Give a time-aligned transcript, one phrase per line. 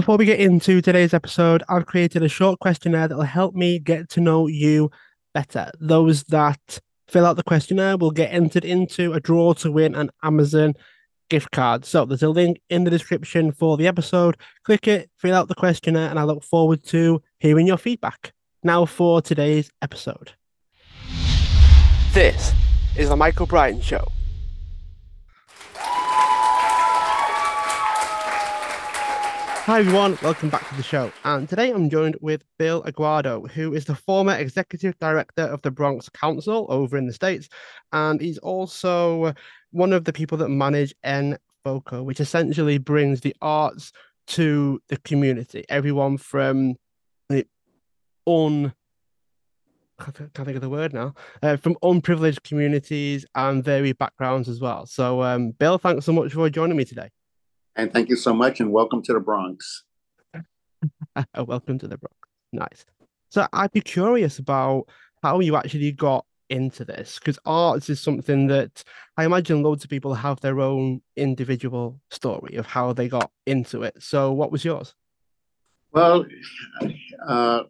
[0.00, 3.78] Before we get into today's episode, I've created a short questionnaire that will help me
[3.78, 4.90] get to know you
[5.34, 5.70] better.
[5.78, 10.08] Those that fill out the questionnaire will get entered into a draw to win an
[10.22, 10.72] Amazon
[11.28, 11.84] gift card.
[11.84, 14.38] So there's a link in the description for the episode.
[14.64, 18.32] Click it, fill out the questionnaire, and I look forward to hearing your feedback.
[18.62, 20.32] Now for today's episode.
[22.14, 22.54] This
[22.96, 24.10] is the Michael Brian Show.
[29.70, 31.12] Hi everyone, welcome back to the show.
[31.22, 35.70] And today I'm joined with Bill Aguado, who is the former executive director of the
[35.70, 37.48] Bronx Council over in the States.
[37.92, 39.32] And he's also
[39.70, 43.92] one of the people that manage En Foco, which essentially brings the arts
[44.26, 45.64] to the community.
[45.68, 46.74] Everyone from
[47.28, 47.46] the
[48.26, 48.74] un
[50.00, 54.84] can't think of the word now, uh, from unprivileged communities and varied backgrounds as well.
[54.84, 57.10] So, um, Bill, thanks so much for joining me today.
[57.80, 59.84] And thank you so much, and welcome to the Bronx.
[61.34, 62.14] welcome to the Bronx.
[62.52, 62.84] Nice.
[63.30, 64.84] So, I'd be curious about
[65.22, 68.84] how you actually got into this because arts is something that
[69.16, 73.82] I imagine loads of people have their own individual story of how they got into
[73.82, 73.94] it.
[74.02, 74.94] So, what was yours?
[75.90, 76.26] Well,
[77.26, 77.62] uh,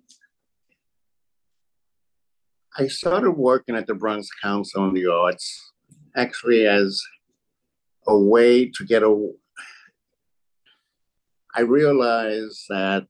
[2.76, 5.72] I started working at the Bronx Council on the Arts
[6.16, 7.00] actually as
[8.08, 9.32] a way to get a.
[11.54, 13.06] I realized that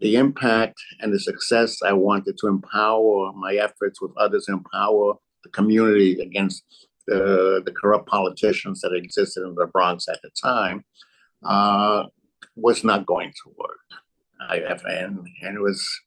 [0.00, 5.50] the impact and the success I wanted to empower my efforts with others, empower the
[5.50, 6.64] community against
[7.06, 10.84] the, the corrupt politicians that existed in the Bronx at the time,
[11.44, 12.04] uh,
[12.56, 13.78] was not going to work.
[14.48, 16.00] I, and, and it was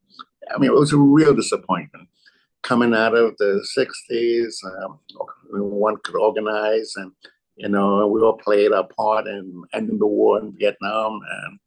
[0.54, 2.08] I mean, it was a real disappointment
[2.64, 4.54] coming out of the 60s.
[4.66, 5.00] Um,
[5.50, 7.12] one could organize, and,
[7.58, 11.20] you know, we all played our part in ending the war in Vietnam.
[11.30, 11.60] And,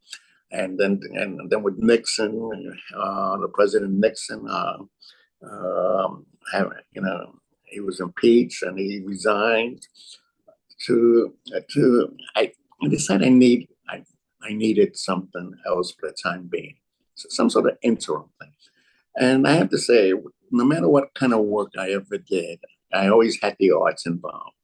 [0.53, 2.51] and then and then with Nixon,
[2.97, 4.79] uh, the President Nixon, uh,
[5.49, 6.27] um,
[6.93, 9.87] you know, he was impeached and he resigned.
[10.87, 11.35] To
[11.75, 12.53] to I,
[12.89, 14.03] decided I need I,
[14.43, 16.77] I needed something else for the time being,
[17.17, 18.53] so some sort of interim thing.
[19.17, 20.15] And I have to say,
[20.51, 22.61] no matter what kind of work I ever did,
[22.95, 24.60] I always had the arts involved.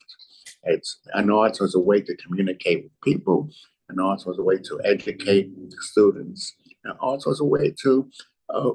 [0.66, 3.49] It's and arts was a way to communicate with people,
[3.88, 5.50] and arts was a way to educate
[5.81, 6.54] students,
[6.84, 8.10] and arts was a way to
[8.49, 8.72] uh,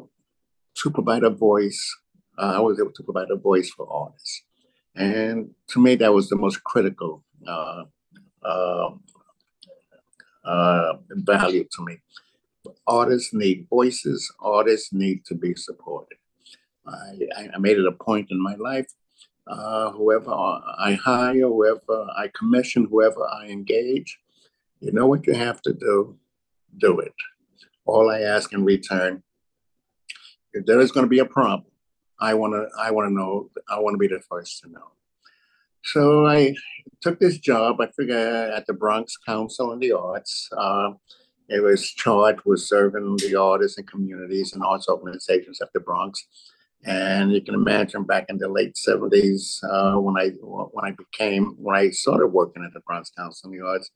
[0.78, 1.82] to provide a voice.
[2.38, 4.44] Uh, I was able to provide a voice for artists,
[4.96, 7.84] and to me, that was the most critical uh,
[8.46, 9.04] um,
[10.46, 11.98] uh value to me.
[12.88, 16.18] Artists need voices, artists need to be supported.
[16.88, 18.88] I, I made it a point in my life
[19.52, 24.18] uh, whoever I hire, whoever I commission, whoever I engage,
[24.80, 26.18] you know what you have to do,
[26.78, 27.14] do it.
[27.86, 29.24] All I ask in return,
[30.54, 31.72] if there is going to be a problem,
[32.20, 34.92] I want to I want to know, I want to be the first to know.
[35.84, 36.56] So I
[37.02, 40.48] took this job, I figure at the Bronx Council on the Arts.
[40.56, 40.92] Uh,
[41.50, 46.26] it was charged with serving the artists and communities and arts organizations of the Bronx.
[46.84, 51.56] And you can imagine back in the late 70s uh, when I when I became
[51.60, 53.92] when I started working at the Bronx Council on the Arts,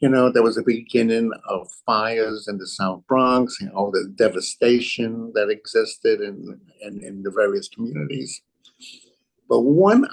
[0.00, 4.12] you know, there was a beginning of fires in the South Bronx and all the
[4.14, 8.42] devastation that existed in, in, in the various communities.
[9.48, 10.06] But one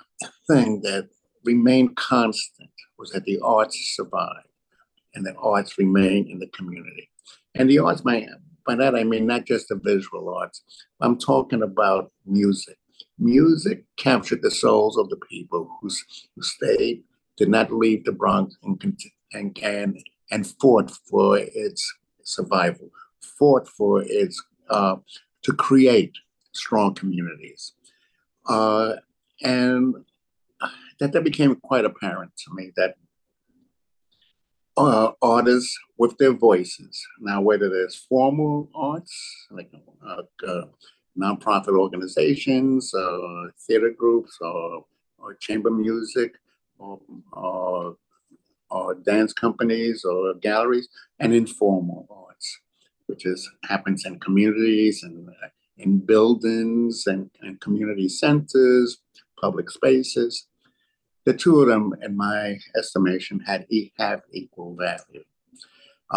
[0.50, 1.10] thing that
[1.46, 4.48] remained constant was that the arts survived
[5.14, 7.10] and the arts remain in the community.
[7.56, 8.28] And the arts, by,
[8.68, 10.62] by that I mean not just the visual arts,
[11.02, 12.78] I'm talking about music.
[13.18, 15.90] Music captured the souls of the people who,
[16.36, 17.04] who stayed,
[17.38, 18.80] did not leave the Bronx, and,
[19.34, 19.98] and, and,
[20.32, 21.92] and fought for its
[22.24, 22.90] survival,
[23.22, 24.98] fought for its, uh,
[25.44, 26.14] to create
[26.54, 27.74] strong communities.
[28.48, 28.94] Uh,
[29.44, 29.96] and
[31.00, 32.96] that, that became quite apparent to me that
[34.78, 37.06] uh, artists with their voices.
[37.20, 39.72] Now, whether there's formal arts, like
[40.06, 40.66] uh, uh,
[41.18, 44.86] nonprofit organizations, uh, theater groups, or,
[45.18, 46.36] or chamber music,
[46.78, 47.00] or,
[47.34, 47.96] or,
[49.04, 50.88] dance companies, or galleries,
[51.20, 52.60] and informal arts,
[53.08, 55.48] which is happens in communities and uh,
[55.78, 58.98] in buildings and, and community centers,
[59.40, 60.48] public spaces
[61.28, 62.42] the two of them, in my
[62.82, 63.62] estimation, had
[64.04, 65.26] have equal value.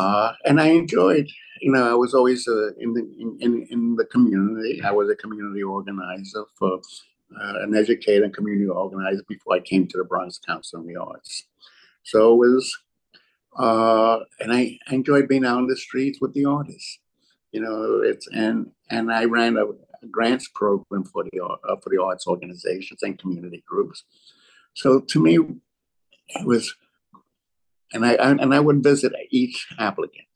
[0.01, 1.27] Uh, and I enjoyed,
[1.65, 3.03] you know, I was always uh, in, the,
[3.45, 4.73] in, in the community.
[4.91, 6.75] I was a community organizer for
[7.41, 10.99] uh, an educator and community organizer before I came to the Bronx Council on the
[11.11, 11.33] Arts.
[12.12, 12.65] So it was,
[13.69, 17.01] Uh, and I enjoyed being out on the streets with the artists.
[17.55, 17.79] You know,
[18.11, 18.59] it's and
[18.95, 19.67] and I ran a,
[20.05, 24.05] a grants program for the uh, for the arts organizations and community groups.
[24.75, 25.38] So to me,
[26.28, 26.75] it was,
[27.93, 30.28] and I, I and I would visit each applicant,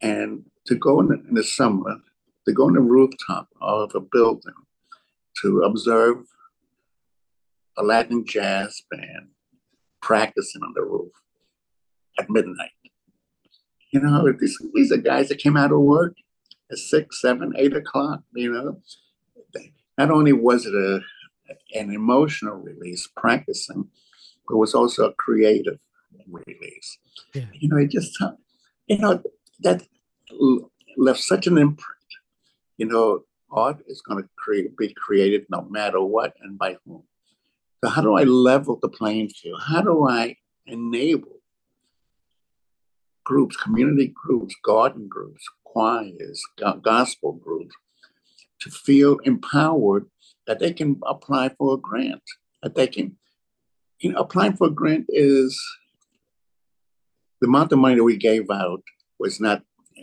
[0.00, 1.96] and to go in the, in the summer,
[2.46, 4.54] to go on the rooftop of a building,
[5.42, 6.18] to observe
[7.76, 9.30] a Latin jazz band
[10.02, 11.12] practicing on the roof
[12.18, 12.70] at midnight.
[13.90, 16.14] You know, these, these are guys that came out of work
[16.70, 18.80] at six, seven, eight o'clock, you know.
[19.98, 21.00] Not only was it a
[21.74, 23.88] an emotional release practicing,
[24.48, 25.78] but was also a creative
[26.26, 26.98] release.
[27.34, 27.46] Yeah.
[27.52, 28.18] You know, it just
[28.86, 29.22] you know,
[29.60, 29.82] that
[30.96, 31.96] left such an imprint.
[32.76, 37.02] You know, art is going to create, be created no matter what and by whom.
[37.82, 39.62] So how do I level the playing field?
[39.66, 40.36] How do I
[40.66, 41.40] enable
[43.24, 46.42] groups, community groups, garden groups, choirs,
[46.82, 47.74] gospel groups
[48.60, 50.06] to feel empowered
[50.46, 52.22] that they can apply for a grant,
[52.62, 53.16] that they can,
[54.00, 55.60] you know, applying for a grant is
[57.40, 58.82] the amount of money that we gave out
[59.18, 59.62] was not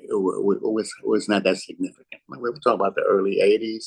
[0.09, 2.21] was was not that significant.
[2.27, 3.85] We were talking about the early '80s.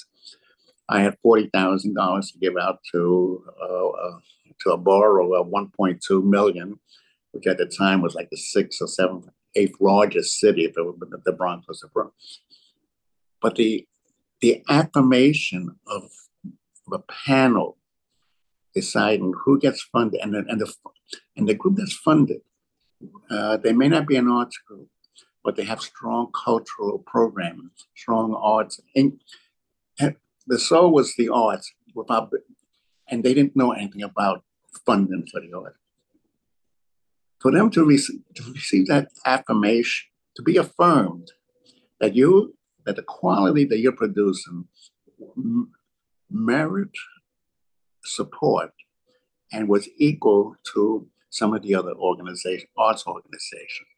[0.89, 4.19] I had forty thousand dollars to give out to uh, uh,
[4.61, 6.79] to a borough of 1.2 million,
[7.33, 10.83] which at the time was like the sixth or seventh, eighth largest city if it
[10.83, 12.41] was the Bronx was the Bronx.
[13.41, 13.87] But the
[14.41, 16.11] the affirmation of,
[16.93, 17.77] a panel
[18.75, 20.75] deciding who gets funded and the, and the
[21.37, 22.41] and the group that's funded,
[23.31, 24.89] uh, they may not be an arts group,
[25.45, 28.81] but they have strong cultural programming, strong arts.
[28.97, 29.21] And,
[30.47, 32.33] the soul was the arts without,
[33.09, 34.43] and they didn't know anything about
[34.85, 35.79] funding for the arts.
[37.41, 37.85] For them to
[38.37, 41.31] to receive that affirmation, to be affirmed
[42.01, 44.67] that you, that the quality that you're producing
[46.31, 46.91] merit
[48.05, 48.73] support
[49.53, 53.89] and was equal to some of the other organizations, arts organizations.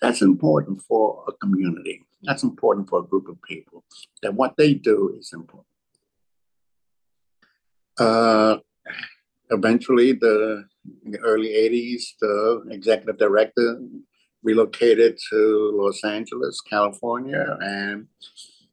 [0.00, 2.02] That's important for a community.
[2.22, 3.84] That's important for a group of people.
[4.22, 5.66] That what they do is important.
[7.98, 8.58] Uh,
[9.50, 10.64] eventually, the
[11.04, 13.78] in the early 80s, the executive director
[14.42, 18.06] relocated to Los Angeles, California, and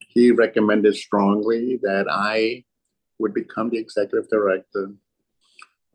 [0.08, 2.64] he recommended strongly that I
[3.20, 4.92] would become the executive director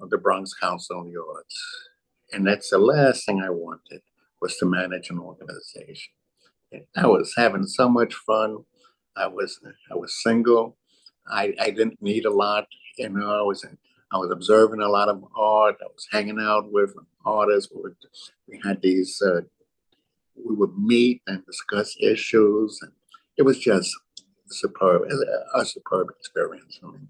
[0.00, 1.88] of the Bronx Council on the Arts.
[2.32, 4.02] And that's the last thing I wanted
[4.40, 6.12] was to manage an organization.
[6.96, 8.58] I was having so much fun.
[9.16, 9.60] I was
[9.90, 10.78] I was single.
[11.30, 12.66] I, I didn't need a lot.
[12.96, 13.64] You know, I was
[14.12, 15.76] I was observing a lot of art.
[15.80, 17.72] I was hanging out with artists.
[18.48, 19.20] We had these.
[19.20, 19.42] Uh,
[20.52, 22.92] we would meet and discuss issues, and
[23.38, 23.90] it was just
[24.46, 25.02] superb,
[25.54, 27.00] a, superb experience for me.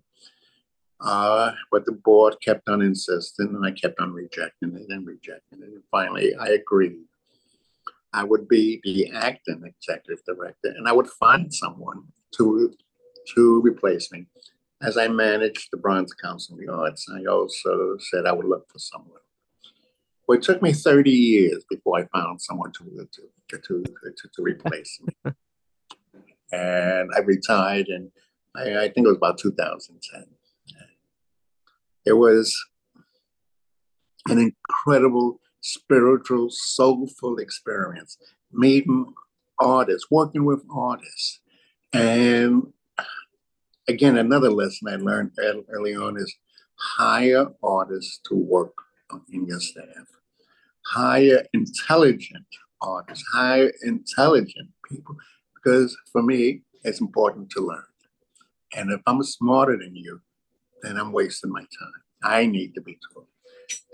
[1.01, 5.61] Uh, but the board kept on insisting, and I kept on rejecting it and rejecting
[5.63, 5.69] it.
[5.69, 6.99] And finally, I agreed
[8.13, 12.05] I would be the acting executive director, and I would find someone
[12.37, 12.73] to
[13.35, 14.27] to replace me.
[14.81, 18.67] As I managed the Bronx Council of the Arts, I also said I would look
[18.71, 19.22] for someone.
[20.27, 24.43] Well, it took me 30 years before I found someone to to to to, to
[24.43, 25.33] replace me,
[26.53, 28.11] and I retired, and
[28.55, 30.25] I, I think it was about 2010.
[32.05, 32.57] It was
[34.29, 38.19] an incredible spiritual, soulful experience,
[38.53, 39.13] meeting
[39.59, 41.41] artists, working with artists.
[41.93, 42.73] And
[43.89, 45.33] again, another lesson I learned
[45.69, 46.35] early on is
[46.75, 48.75] hire artists to work
[49.33, 50.07] in your staff.
[50.87, 52.47] Hire intelligent
[52.81, 55.17] artists, hire intelligent people,
[55.55, 57.85] because for me, it's important to learn.
[58.75, 60.21] And if I'm smarter than you,
[60.83, 62.03] then I'm wasting my time.
[62.25, 63.27] I need to be taught.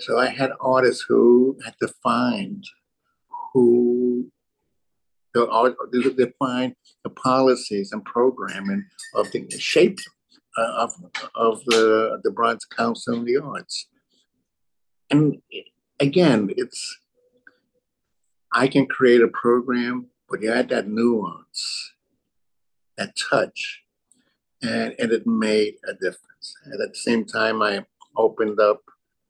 [0.01, 2.65] So I had artists who had defined
[3.53, 4.31] who
[5.35, 5.77] the art
[6.17, 8.85] define the policies and programming
[9.15, 9.99] of the shape
[10.57, 10.93] uh, of
[11.35, 13.87] of the the Bronx Council of the Arts.
[15.11, 15.41] And
[16.00, 16.99] again, it's
[18.53, 21.93] I can create a program, but you add that nuance,
[22.97, 23.83] that touch,
[24.62, 26.57] and, and it made a difference.
[26.65, 27.85] And at the same time, I
[28.17, 28.81] opened up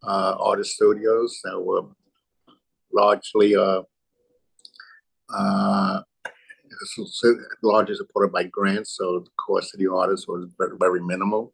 [0.02, 1.82] uh, artist studios that were
[2.92, 3.82] largely uh,
[5.35, 6.00] uh,
[7.62, 11.52] largely supported by grants, so the cost of the artists was very, very minimal.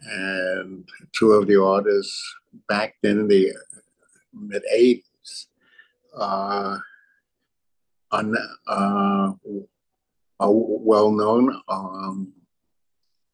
[0.00, 2.34] And two of the artists
[2.68, 3.52] back then in the
[4.32, 5.02] mid 80s
[6.16, 6.78] uh,
[8.12, 9.32] un, uh,
[10.38, 11.60] well known.
[11.68, 12.32] Um,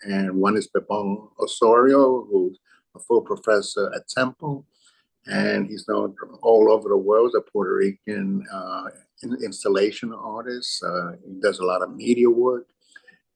[0.02, 2.58] and one is Pepon Osorio, who's
[2.96, 4.66] a full professor at Temple,
[5.26, 8.84] and he's known all over the world, as a Puerto Rican uh,
[9.42, 10.82] installation artist.
[10.82, 12.66] Uh, he does a lot of media work,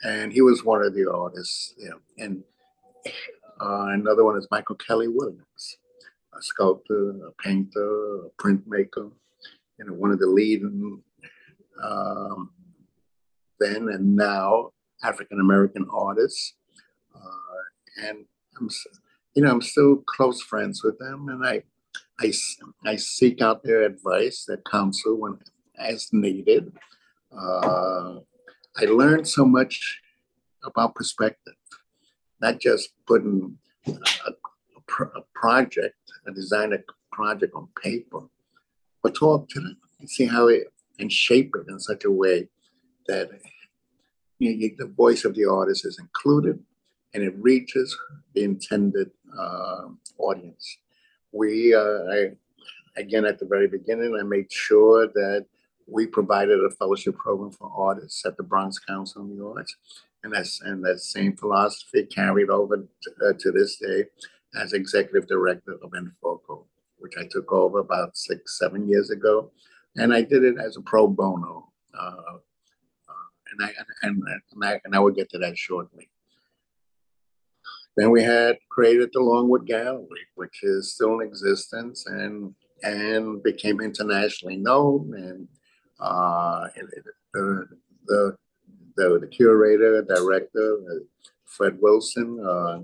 [0.02, 1.74] and he was one of the artists.
[1.76, 2.42] You know, and
[3.60, 5.78] uh, another one is Michael Kelly Williams,
[6.36, 9.10] a sculptor, a painter, a printmaker,
[9.78, 11.02] you know, one of the leading
[11.82, 12.50] um,
[13.60, 14.70] then and now
[15.02, 16.54] African American artists.
[17.14, 18.24] Uh, and
[18.58, 18.68] I'm,
[19.34, 21.62] you know, I'm still close friends with them, and I,
[22.20, 22.32] I,
[22.86, 25.38] I seek out their advice, their counsel when
[25.78, 26.72] as needed.
[27.36, 28.18] Uh,
[28.76, 30.00] I learned so much
[30.64, 31.54] about perspective,
[32.44, 33.90] not just putting a,
[34.28, 35.96] a, a project,
[36.26, 36.70] a design
[37.10, 38.20] project on paper,
[39.02, 40.64] but talk to them and see how it
[40.98, 42.48] and shape it in such a way
[43.08, 43.30] that
[44.38, 46.58] you know, the voice of the artist is included
[47.14, 47.96] and it reaches
[48.34, 50.78] the intended uh, audience.
[51.32, 52.18] We, uh, I,
[52.96, 55.46] again, at the very beginning, I made sure that
[55.86, 59.76] we provided a fellowship program for artists at the Bronx Council on the Arts.
[60.24, 64.06] And that's and that same philosophy carried over to, uh, to this day
[64.56, 66.66] as executive director of En Foco,
[66.98, 69.52] which I took over about six, seven years ago.
[69.96, 71.68] And I did it as a pro bono.
[71.96, 72.38] Uh,
[73.52, 76.08] and I and, and I and I will get to that shortly.
[77.96, 83.80] Then we had created the Longwood Gallery, which is still in existence and and became
[83.80, 85.12] internationally known.
[85.14, 85.48] And
[86.00, 86.68] uh,
[87.32, 87.66] the,
[88.06, 88.36] the,
[88.96, 92.80] the, the curator, director, uh, Fred Wilson, uh,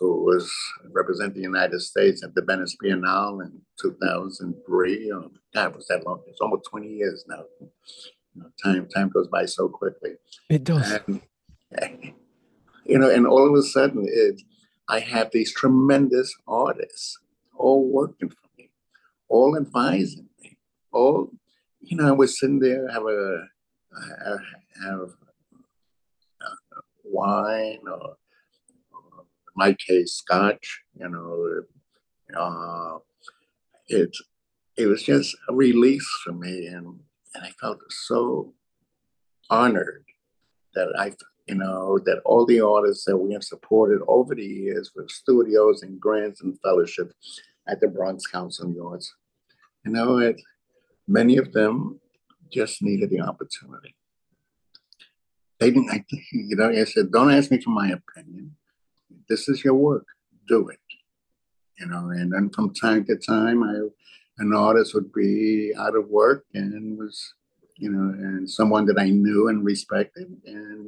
[0.00, 0.52] who was
[0.90, 5.10] representing the United States at the Venice Biennale in 2003.
[5.12, 6.22] Um, God, was that long?
[6.26, 7.44] It's almost 20 years now
[8.62, 10.12] time time goes by so quickly.
[10.48, 10.98] It does.
[10.98, 11.20] And,
[12.84, 14.40] you know, and all of a sudden, it,
[14.88, 17.18] I have these tremendous artists
[17.56, 18.70] all working for me,
[19.28, 20.58] all advising me,
[20.92, 21.30] all.
[21.80, 23.46] You know, I was sitting there, have a
[24.24, 24.38] have,
[24.82, 25.10] have
[27.04, 28.16] wine or,
[28.92, 30.82] in my case, scotch.
[30.98, 31.62] You know,
[32.38, 32.98] uh,
[33.88, 34.10] it
[34.76, 36.98] it was just a release for me, and
[37.34, 38.54] and I felt so
[39.50, 40.04] honored
[40.74, 41.12] that I,
[41.46, 45.82] you know, that all the artists that we have supported over the years with studios
[45.82, 47.14] and grants and fellowships
[47.68, 49.14] at the Bronx Council of Arts,
[49.84, 50.40] you know, it,
[51.06, 52.00] many of them
[52.52, 53.94] just needed the opportunity.
[55.64, 58.54] They didn't, I, you know, I said, don't ask me for my opinion.
[59.30, 60.04] This is your work.
[60.46, 60.78] Do it.
[61.78, 63.76] You know, and then from time to time, I
[64.38, 67.32] an artist would be out of work and was,
[67.78, 70.86] you know, and someone that I knew and respected, and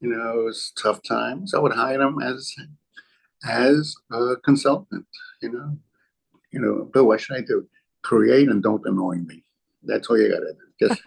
[0.00, 1.52] you know, it was tough times.
[1.52, 2.54] I would hire them as
[3.44, 5.06] as a consultant.
[5.42, 5.78] You know,
[6.52, 7.66] you know, but what should I do?
[8.02, 9.42] Create and don't annoy me.
[9.86, 10.88] That's all you gotta do.
[10.88, 11.02] Just.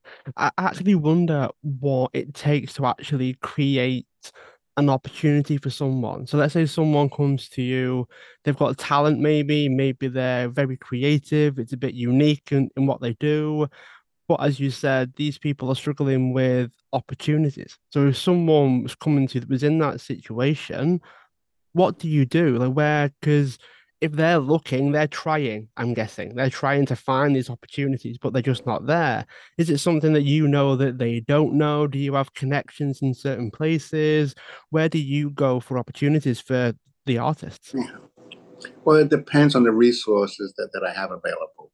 [0.36, 4.06] I actually wonder what it takes to actually create
[4.76, 6.26] an opportunity for someone.
[6.26, 8.06] So let's say someone comes to you,
[8.44, 13.00] they've got talent, maybe, maybe they're very creative, it's a bit unique in, in what
[13.00, 13.66] they do.
[14.28, 17.76] But as you said, these people are struggling with opportunities.
[17.90, 21.00] So if someone was coming to that was in that situation,
[21.72, 22.58] what do you do?
[22.58, 23.58] Like where because
[24.00, 26.36] if they're looking, they're trying, I'm guessing.
[26.36, 29.26] They're trying to find these opportunities, but they're just not there.
[29.56, 31.86] Is it something that you know that they don't know?
[31.86, 34.34] Do you have connections in certain places?
[34.70, 36.74] Where do you go for opportunities for
[37.06, 37.74] the artists?
[38.84, 41.72] Well, it depends on the resources that, that I have available.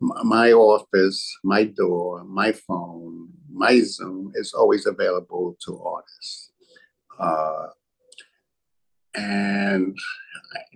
[0.00, 6.52] My office, my door, my phone, my Zoom is always available to artists.
[7.18, 7.66] Uh,
[9.14, 9.98] and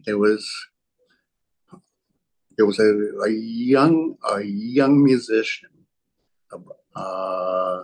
[0.04, 0.44] there was
[2.56, 2.92] there was a,
[3.26, 5.70] a young a young musician
[6.94, 7.82] uh,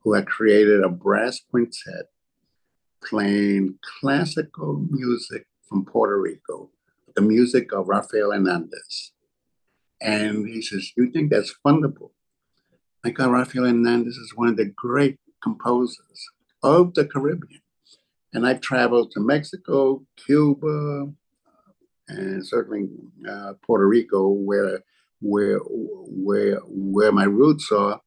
[0.00, 2.10] who had created a brass quintet
[3.04, 6.70] playing classical music from Puerto Rico,
[7.14, 9.12] the music of Rafael Hernandez.
[10.00, 12.10] And he says, You think that's fundable?
[13.02, 16.28] My God, Rafael Hernandez is one of the great composers
[16.62, 17.62] of the Caribbean.
[18.32, 21.10] And I traveled to Mexico, Cuba,
[22.08, 22.88] and certainly
[23.28, 24.80] uh, Puerto Rico, where
[25.20, 28.00] where where where my roots are,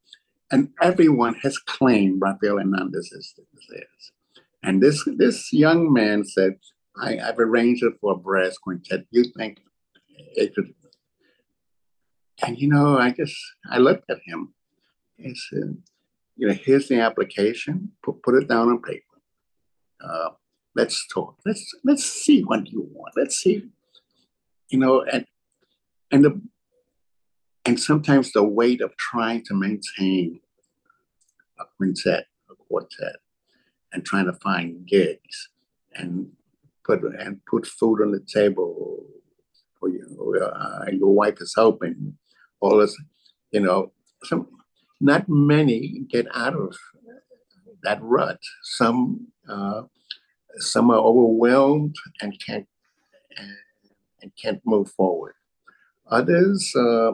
[0.51, 3.33] and everyone has claimed Rafael Hernandez is
[3.69, 4.11] theirs.
[4.63, 6.59] And this this young man said,
[6.97, 9.05] I, have arranged it for a brass quintet.
[9.11, 9.59] You think
[10.35, 10.73] it could
[12.43, 13.35] And you know, I just
[13.69, 14.53] I looked at him
[15.17, 15.77] and said,
[16.35, 17.91] you know, here's the application.
[18.03, 19.03] Put put it down on paper.
[20.03, 20.29] Uh,
[20.75, 21.37] let's talk.
[21.45, 23.13] Let's let's see what you want.
[23.15, 23.69] Let's see.
[24.69, 25.25] You know, and
[26.11, 26.41] and the
[27.65, 30.39] and sometimes the weight of trying to maintain
[31.59, 33.17] a quintet, a quartet,
[33.93, 35.49] and trying to find gigs
[35.95, 36.31] and
[36.83, 39.05] put and put food on the table
[39.79, 40.41] for you.
[40.41, 42.17] Uh, your wife is helping.
[42.61, 42.95] All this,
[43.51, 43.91] you know,
[44.23, 44.47] some
[44.99, 46.75] not many get out of
[47.83, 48.39] that rut.
[48.63, 49.83] Some uh,
[50.57, 52.67] some are overwhelmed and can't
[53.37, 53.55] and,
[54.21, 55.33] and can't move forward.
[56.07, 57.11] Others uh,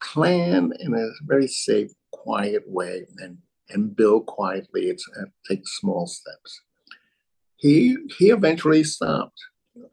[0.00, 3.38] plan in a very safe, quiet way and
[3.70, 4.82] and build quietly.
[4.88, 6.60] It's uh, take small steps.
[7.56, 9.40] He he eventually stopped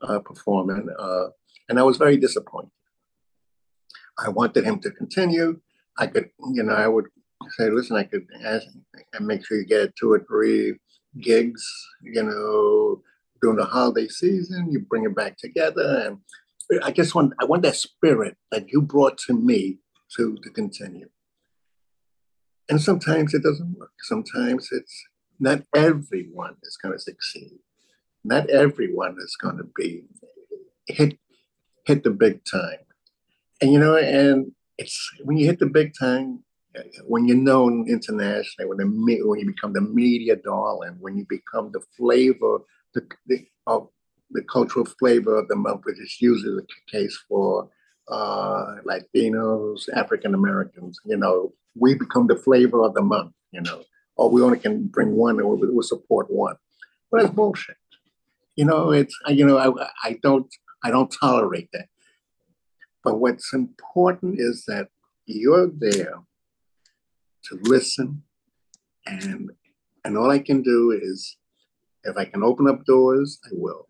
[0.02, 1.28] uh, performing, uh,
[1.68, 2.72] and I was very disappointed.
[4.18, 5.60] I wanted him to continue.
[5.98, 7.06] I could, you know, I would
[7.58, 8.68] say, listen, I could ask
[9.14, 10.76] and make sure you get two or three
[11.20, 11.64] gigs,
[12.02, 13.02] you know,
[13.42, 14.72] during the holiday season.
[14.72, 18.82] You bring it back together, and I just want I want that spirit that you
[18.82, 19.80] brought to me
[20.16, 21.10] to to continue.
[22.70, 23.92] And sometimes it doesn't work.
[24.02, 25.04] Sometimes it's
[25.40, 27.60] not everyone is going to succeed.
[28.24, 30.04] Not everyone is going to be
[30.88, 31.18] hit
[31.86, 32.84] hit the big time.
[33.62, 36.44] And you know, and it's when you hit the big time,
[37.06, 38.86] when you're known internationally, when the
[39.26, 42.60] when you become the media darling, when you become the flavor
[42.94, 43.90] the, the of
[44.32, 47.70] the cultural flavor of the month, which is usually the case for
[48.10, 51.00] uh, Latinos, African Americans.
[51.06, 53.34] You know, we become the flavor of the month.
[53.52, 53.84] You know,
[54.16, 56.56] or we only can bring one, and we'll, we'll support one.
[57.12, 57.78] But that's bullshit.
[58.56, 60.48] You know, it's you know I, I don't
[60.84, 61.88] I don't tolerate that.
[63.04, 64.90] But what's important is that
[65.26, 66.16] you're there
[67.46, 68.24] to listen,
[69.06, 69.52] and
[70.04, 71.38] and all I can do is,
[72.04, 73.88] if I can open up doors, I will.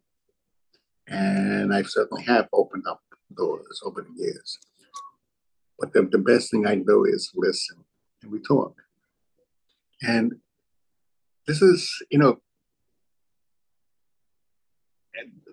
[1.08, 3.02] And I certainly have opened up
[3.36, 4.60] doors over the years.
[5.80, 7.78] But the, the best thing I do is listen
[8.22, 8.76] and we talk.
[10.02, 10.34] And
[11.48, 12.40] this is, you know,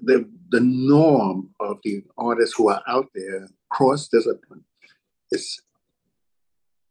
[0.02, 4.64] the the norm of the artists who are out there cross discipline
[5.32, 5.60] is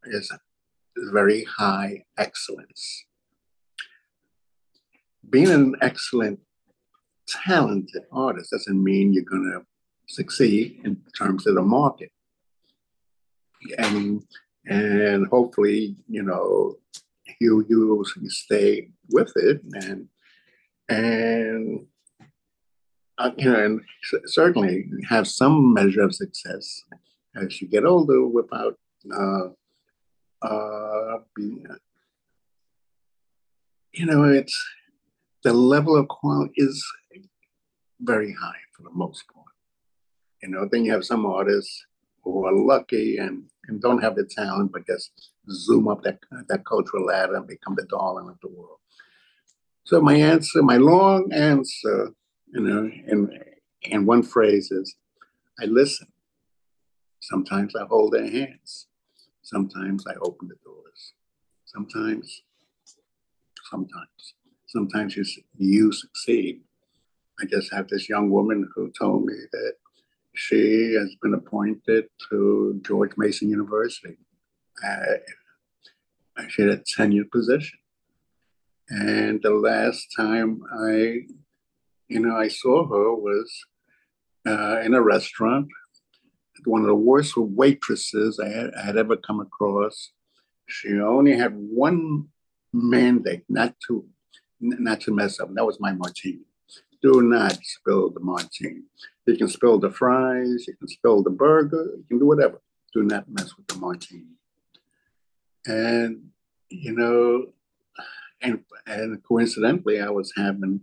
[0.06, 0.32] is
[1.14, 3.06] very high excellence.
[5.30, 6.40] Being an excellent,
[7.28, 9.66] talented artist doesn't mean you're going to
[10.08, 12.12] succeed in terms of the market.
[13.78, 14.24] And
[14.68, 16.76] and hopefully, you know,
[17.40, 20.08] you you stay with it and
[20.90, 21.86] and
[23.18, 23.82] uh, you know, and
[24.26, 26.84] certainly have some measure of success
[27.36, 28.78] as you get older without
[29.14, 29.48] uh,
[30.42, 31.66] uh, being,
[33.94, 34.58] you know, it's
[35.46, 36.86] the level of quality is
[38.02, 39.46] very high for the most part.
[40.44, 41.86] You know, then you have some artists
[42.24, 45.12] who are lucky and, and don't have the talent, but just
[45.50, 48.80] zoom up that, that cultural ladder and become the darling of the world.
[49.86, 52.12] So my answer, my long answer
[52.56, 53.32] you know, and
[53.92, 54.96] and one phrase is,
[55.62, 56.08] I listen.
[57.22, 58.88] Sometimes I hold their hands.
[59.42, 61.14] Sometimes I open the doors.
[61.66, 62.44] Sometimes,
[63.70, 64.34] sometimes,
[64.76, 65.26] sometimes you
[65.58, 66.62] you succeed.
[67.42, 69.74] I just have this young woman who told me that
[70.34, 74.18] she has been appointed to George Mason University.
[74.86, 75.16] Uh,
[76.50, 77.80] she had a tenured position.
[78.90, 81.22] And the last time I
[82.08, 83.50] you know, I saw her was
[84.48, 85.68] uh, in a restaurant,
[86.66, 90.12] one of the worst waitresses I had, I had ever come across.
[90.68, 92.28] She only had one
[92.74, 94.06] mandate, not to
[94.60, 95.54] not to mess up.
[95.54, 96.46] That was my martini.
[97.02, 98.82] Do not spill the martini.
[99.26, 102.62] You can spill the fries, you can spill the burger, you can do whatever.
[102.94, 104.38] Do not mess with the martini.
[105.66, 106.30] And
[106.70, 107.48] you know,
[108.42, 110.82] and and coincidentally, I was having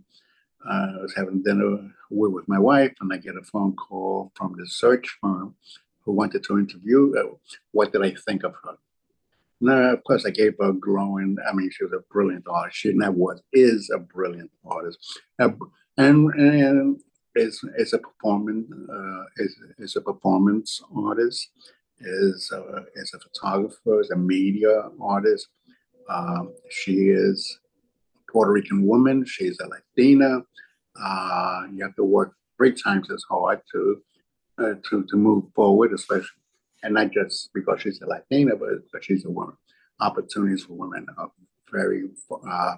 [0.65, 4.55] uh, I was having dinner with my wife, and I get a phone call from
[4.57, 5.55] the search firm
[6.01, 7.13] who wanted to interview.
[7.17, 7.35] Uh,
[7.71, 8.77] what did I think of her?
[9.65, 11.37] Of course, I gave her a glowing.
[11.49, 12.77] I mean, she was a brilliant artist.
[12.77, 14.97] She never was is a brilliant artist,
[15.39, 15.49] uh,
[15.97, 16.99] and and
[17.35, 21.49] is is a performance uh, is is a performance artist.
[21.99, 24.01] Is a, is a photographer.
[24.01, 25.47] Is a media artist.
[26.09, 27.59] Um, she is
[28.17, 29.23] a Puerto Rican woman.
[29.25, 30.41] She's a Latina.
[31.01, 34.01] Uh, you have to work three times as hard to
[34.57, 36.42] uh, to to move forward, especially
[36.83, 39.55] and not just because she's a Latina, but but she's a woman.
[39.99, 41.31] Opportunities for women are
[41.71, 42.03] very,
[42.49, 42.75] uh,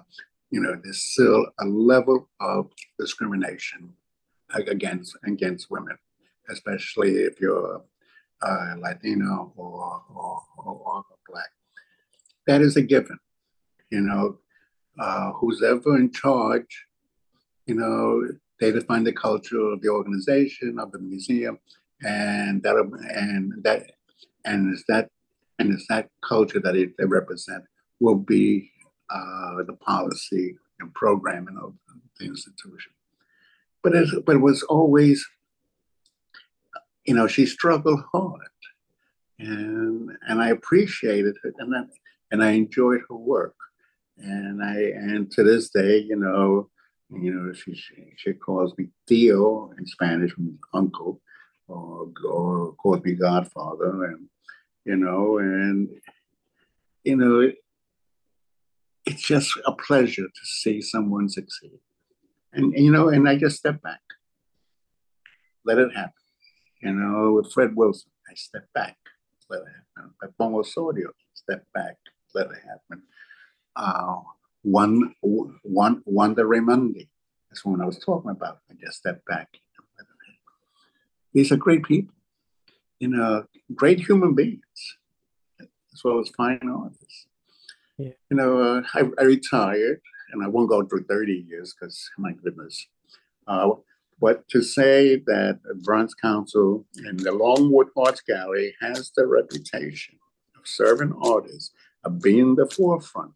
[0.50, 3.92] you know, there's still a level of discrimination
[4.54, 5.98] against against women,
[6.48, 7.82] especially if you're
[8.42, 11.48] uh, Latino or, or, or, or, black.
[12.46, 13.18] That is a given.
[13.90, 14.38] You know,
[15.00, 16.86] uh, who's ever in charge,
[17.66, 18.28] you know,
[18.60, 21.58] they define the culture of the organization of the museum,
[22.02, 23.92] and that and that
[24.46, 25.10] and is that
[25.58, 27.64] and it's that culture that it, they represent
[28.00, 28.70] will be
[29.10, 31.74] uh, the policy and programming of
[32.18, 32.92] the institution.
[33.82, 35.26] But it, but it was always,
[37.06, 38.40] you know, she struggled hard,
[39.38, 41.82] and and I appreciated it, and I,
[42.32, 43.54] and I enjoyed her work,
[44.18, 46.68] and I and to this day, you know,
[47.10, 50.34] you know, she she, she calls me tío in Spanish,
[50.74, 51.20] uncle,
[51.68, 54.28] or or calls me Godfather, and
[54.86, 55.88] you know, and
[57.04, 57.52] you know,
[59.04, 61.78] it's just a pleasure to see someone succeed.
[62.52, 64.00] And, you know, and I just step back,
[65.64, 66.12] let it happen.
[66.82, 68.96] You know, with Fred Wilson, I step back,
[69.48, 70.12] let it happen.
[70.20, 71.96] With Pepon Osorio, step back,
[72.34, 73.02] let it happen.
[73.76, 74.16] Uh,
[74.62, 77.08] one, one, Wanda Raimundi,
[77.48, 78.60] that's one I was talking about.
[78.70, 79.48] I just step back,
[79.98, 80.40] let it happen.
[81.32, 82.15] These are great people,
[82.98, 84.96] you know, great human beings,
[85.60, 87.26] as well as fine artists.
[87.98, 88.10] Yeah.
[88.30, 90.00] You know, uh, I, I, retired,
[90.32, 92.86] and I won't go through 30 years because, my goodness.
[93.46, 93.70] Uh,
[94.20, 100.16] but to say that Bronx Council and the Longwood Arts Gallery has the reputation
[100.58, 101.72] of serving artists,
[102.04, 103.34] of being the forefront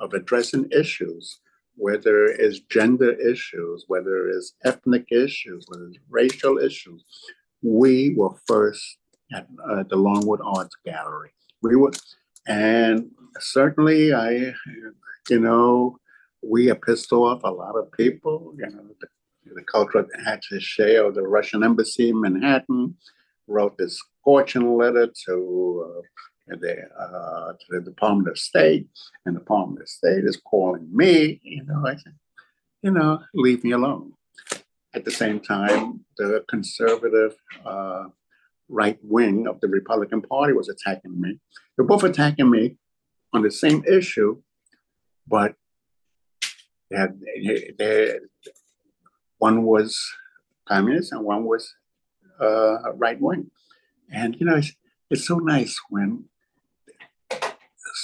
[0.00, 1.40] of addressing issues,
[1.76, 7.04] whether it's gender issues, whether it's ethnic issues, whether it's racial issues,
[7.62, 8.98] we were first
[9.32, 11.30] at uh, the Longwood Arts Gallery.
[11.62, 11.92] We were,
[12.46, 14.52] and certainly, I,
[15.28, 15.98] you know,
[16.42, 18.54] we have pissed off a lot of people.
[18.56, 19.08] You know, the,
[19.54, 22.96] the cultural attache of the Russian embassy in Manhattan
[23.46, 26.02] wrote this scorching letter to
[26.50, 28.88] uh, the uh, to the Department of State,
[29.26, 31.40] and the Department of State is calling me.
[31.42, 32.14] You know, I said,
[32.82, 34.12] you know, leave me alone.
[34.94, 38.04] At the same time, the conservative uh,
[38.68, 41.38] right wing of the Republican Party was attacking me.
[41.76, 42.76] They're both attacking me
[43.32, 44.40] on the same issue,
[45.26, 45.54] but
[46.90, 47.20] they had,
[47.78, 48.18] they,
[49.38, 49.98] one was
[50.66, 51.74] communist and one was
[52.40, 53.50] uh, right wing.
[54.10, 54.72] And you know, it's,
[55.10, 56.24] it's so nice when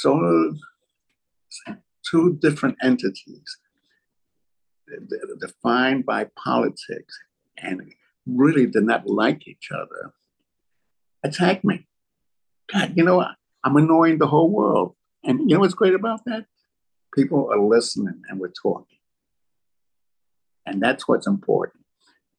[0.01, 0.55] so
[2.11, 3.59] two different entities
[5.41, 7.19] defined by politics
[7.59, 7.93] and
[8.27, 10.13] really did not like each other
[11.25, 11.87] attack me.
[12.73, 13.25] God, you know,
[13.65, 14.95] I'm annoying the whole world.
[15.25, 16.45] And you know what's great about that?
[17.15, 18.99] People are listening and we're talking.
[20.67, 21.85] And that's what's important.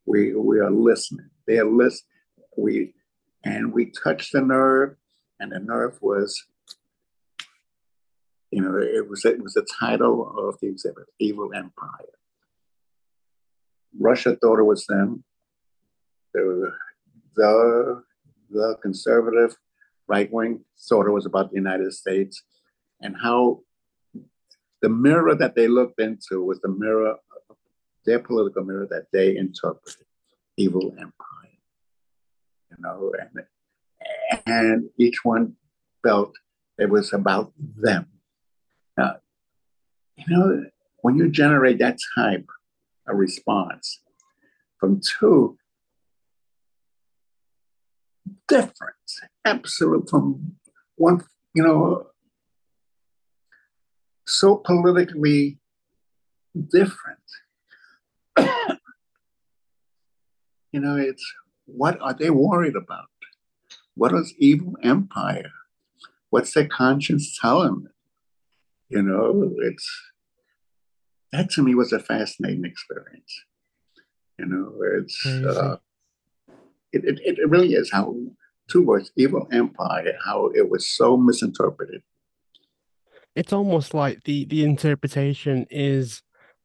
[0.05, 1.29] We we are listening.
[1.47, 2.11] They are listening.
[2.57, 2.93] We
[3.43, 4.95] and we touched the nerve,
[5.39, 6.43] and the nerve was,
[8.51, 12.15] you know, it was it was the title of the exhibit, Evil Empire.
[13.99, 15.23] Russia thought it was them.
[16.33, 16.71] The
[17.35, 18.03] the
[18.49, 19.55] the conservative
[20.07, 22.43] right wing thought it was about the United States
[23.01, 23.61] and how
[24.81, 27.15] the mirror that they looked into was the mirror,
[28.05, 30.05] their political mirror that they interpreted,
[30.57, 31.13] evil empire.
[32.69, 33.45] You know, and
[34.45, 35.55] and each one
[36.03, 36.33] felt
[36.77, 38.07] it was about them.
[38.97, 39.15] Now,
[40.17, 40.65] you know,
[41.01, 42.47] when you generate that type
[43.07, 44.01] of response
[44.79, 45.57] from two
[48.47, 48.95] different,
[49.45, 50.55] absolute from
[50.95, 52.07] one, you know,
[54.27, 55.59] so politically
[56.71, 57.19] different.
[60.71, 61.23] you know, it's
[61.65, 63.05] what are they worried about?
[63.95, 65.51] What is evil empire?
[66.29, 67.93] What's their conscience telling them?
[68.89, 69.89] You know, it's
[71.35, 73.33] that to me was a fascinating experience.
[74.37, 75.77] You know, it's uh,
[76.91, 78.15] it, it, it really is how
[78.69, 82.01] two words, evil empire, how it was so misinterpreted
[83.35, 86.21] it's almost like the the interpretation is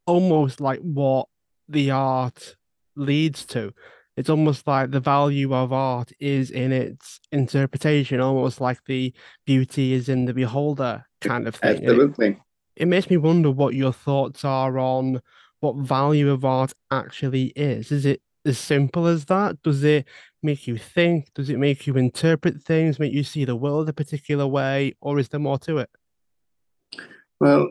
[0.06, 1.26] almost like what
[1.68, 2.56] the art
[2.96, 3.72] leads to.
[4.16, 9.12] It's almost like the value of art is in its interpretation, almost like the
[9.46, 11.88] beauty is in the beholder kind of thing.
[11.88, 12.40] Absolutely.
[12.81, 15.21] It, makes me wonder what your thoughts are on
[15.61, 17.93] what value of art actually is.
[17.93, 19.62] Is it as simple as that?
[19.62, 20.07] Does it
[20.43, 21.29] make you think?
[21.35, 25.19] Does it make you interpret things, make you see the world a particular way, or
[25.19, 25.90] is there more to it?
[27.38, 27.69] Well,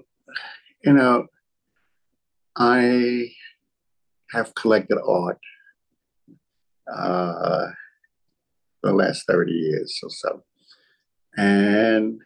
[0.86, 1.26] you know,
[2.56, 3.30] I
[4.32, 5.39] have collected art
[6.93, 7.65] uh,
[8.84, 10.43] the last 30 years or so.
[11.36, 12.22] And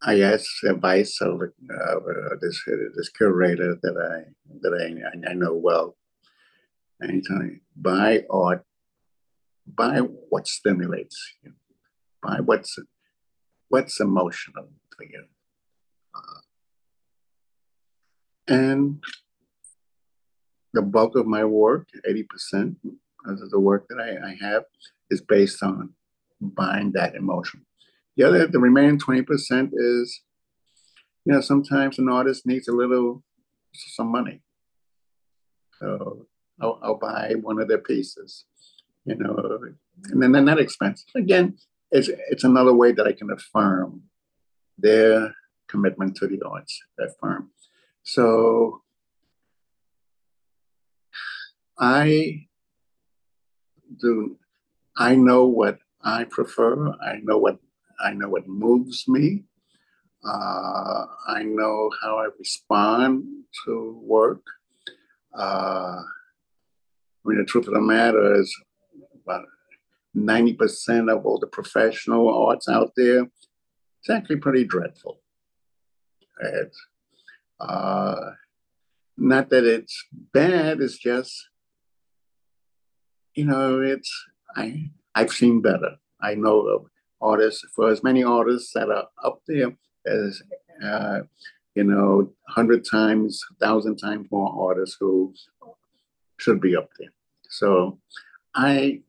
[0.00, 2.62] I asked advice of uh, this
[2.96, 4.30] this curator that I
[4.62, 5.96] that I, I know well,
[7.00, 8.64] and he told me buy art,
[9.66, 11.52] buy what stimulates you,
[12.22, 12.78] buy what's
[13.68, 15.24] what's emotional for you,
[16.14, 16.40] uh,
[18.46, 19.02] and
[20.74, 22.76] the bulk of my work, eighty percent
[23.26, 24.64] of the work that I, I have,
[25.10, 25.94] is based on
[26.40, 27.64] buying that emotion.
[28.18, 30.22] The other, the remaining 20% is,
[31.24, 33.22] you know, sometimes an artist needs a little,
[33.72, 34.42] some money.
[35.78, 36.26] So
[36.60, 38.44] I'll, I'll buy one of their pieces,
[39.04, 39.36] you know,
[40.10, 41.06] and then they're not expensive.
[41.14, 41.58] Again,
[41.92, 44.02] it's, it's another way that I can affirm
[44.76, 45.32] their
[45.68, 47.50] commitment to the arts, that firm.
[48.02, 48.82] So
[51.78, 52.48] I
[54.00, 54.38] do,
[54.96, 56.88] I know what I prefer.
[56.94, 57.58] I know what
[58.00, 59.44] I know what moves me.
[60.24, 63.24] Uh, I know how I respond
[63.64, 64.42] to work.
[65.36, 68.54] Uh, I mean, the truth of the matter is,
[69.24, 69.44] about
[70.16, 73.24] 90% of all the professional arts out there,
[74.00, 75.20] it's actually pretty dreadful.
[76.40, 76.86] It's,
[77.60, 78.30] uh,
[79.16, 81.48] not that it's bad, it's just,
[83.34, 84.12] you know, it's,
[84.56, 85.96] I, I've seen better.
[86.20, 86.88] I know
[87.20, 89.76] artists, for as many artists that are up there
[90.06, 90.42] as,
[90.84, 91.20] uh,
[91.74, 95.32] you know, 100 times, 1,000 times more artists who
[96.38, 97.12] should be up there.
[97.48, 97.98] So
[98.54, 99.02] I,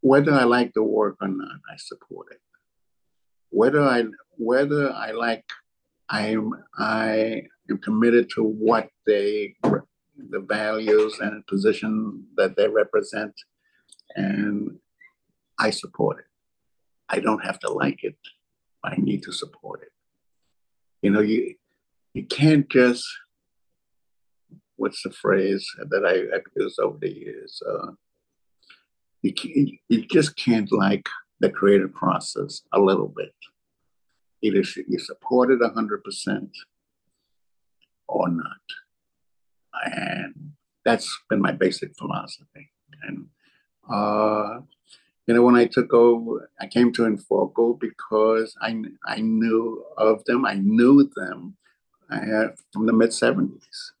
[0.00, 2.40] whether I like the work or not, I support it.
[3.50, 4.04] Whether I,
[4.36, 5.44] whether I like,
[6.08, 13.32] I am, I am committed to what they, the values and position that they represent,
[14.16, 14.78] and
[15.58, 16.24] I support it.
[17.08, 18.16] I don't have to like it.
[18.82, 19.92] I need to support it.
[21.02, 21.54] You know, you
[22.14, 23.06] you can't just
[24.76, 27.62] what's the phrase that I, have used over the years?
[27.66, 27.92] Uh,
[29.22, 31.08] you, can, you just can't like
[31.40, 33.34] the creative process a little bit.
[34.42, 36.50] Either you support it 100%
[38.08, 38.64] or not.
[39.84, 40.52] And
[40.84, 42.70] that's been my basic philosophy.
[43.02, 43.26] And
[43.90, 44.60] uh,
[45.26, 49.84] you know, when I took over, I came to En Foco because I I knew
[49.96, 50.44] of them.
[50.44, 51.56] I knew them
[52.10, 53.92] uh, from the mid '70s,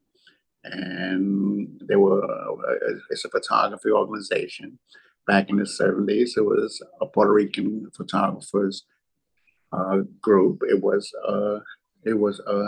[0.64, 4.78] and they were uh, it's a photography organization.
[5.26, 8.84] Back in the '70s, it was a Puerto Rican photographers
[9.72, 10.60] uh, group.
[10.68, 11.60] It was uh,
[12.04, 12.66] it was a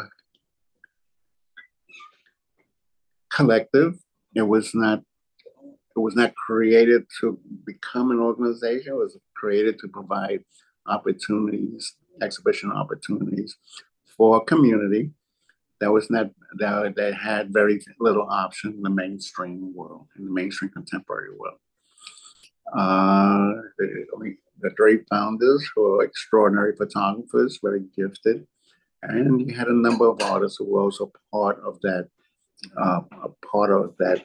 [3.30, 3.98] collective.
[4.34, 5.02] It was not
[5.96, 8.92] it was not created to become an organization.
[8.92, 10.44] It was created to provide
[10.86, 13.56] opportunities, exhibition opportunities
[14.16, 15.10] for a community
[15.80, 20.30] that was not that, that had very little option in the mainstream world, in the
[20.30, 21.58] mainstream contemporary world.
[22.72, 28.46] Uh, the, I mean, the three founders were extraordinary photographers, very gifted,
[29.02, 32.08] and you had a number of artists who were also part of that,
[32.80, 33.00] uh,
[33.50, 34.24] part of that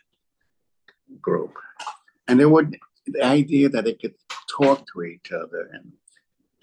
[1.22, 1.54] group.
[2.28, 4.14] And they would the idea that they could
[4.50, 5.92] talk to each other and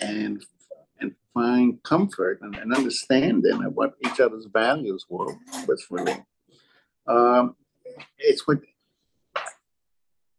[0.01, 0.45] and
[1.01, 5.35] and find comfort and, and understanding of what each other's values were
[5.67, 6.25] was really
[7.07, 7.57] um,
[8.19, 8.61] it's what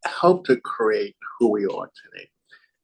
[0.06, 2.30] helped to create who we are today.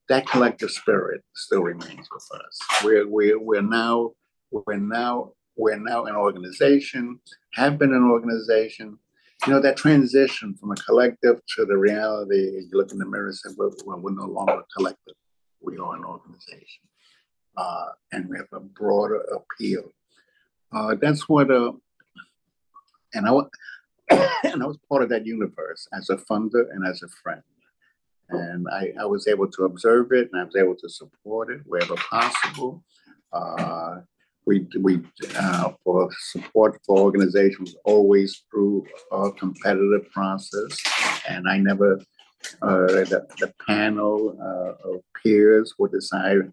[0.08, 2.58] That collective spirit still remains with us.
[2.84, 4.12] We're we're we're now
[4.50, 7.18] we're now we're now an organization,
[7.54, 8.98] have been an organization
[9.44, 13.26] you know, that transition from a collective to the reality, you look in the mirror
[13.26, 15.14] and say, well, we're no longer a collective.
[15.60, 16.82] We are an organization.
[17.56, 19.84] Uh, and we have a broader appeal.
[20.72, 21.72] Uh, that's what, uh,
[23.14, 23.32] and I,
[24.44, 27.42] and I was part of that universe as a funder and as a friend.
[28.28, 31.60] And I, I was able to observe it and I was able to support it
[31.64, 32.82] wherever possible.
[33.32, 34.00] Uh,
[34.46, 35.02] we we
[35.36, 40.78] uh, for support for organizations always through a competitive process,
[41.28, 42.00] and I never
[42.62, 46.52] uh, the, the panel uh, of peers would decide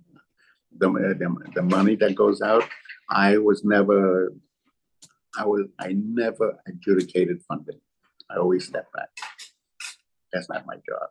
[0.77, 2.67] the, the the money that goes out.
[3.09, 4.33] I was never
[5.37, 7.79] I was I never adjudicated funding.
[8.29, 9.09] I always step back.
[10.31, 11.09] That's not my job.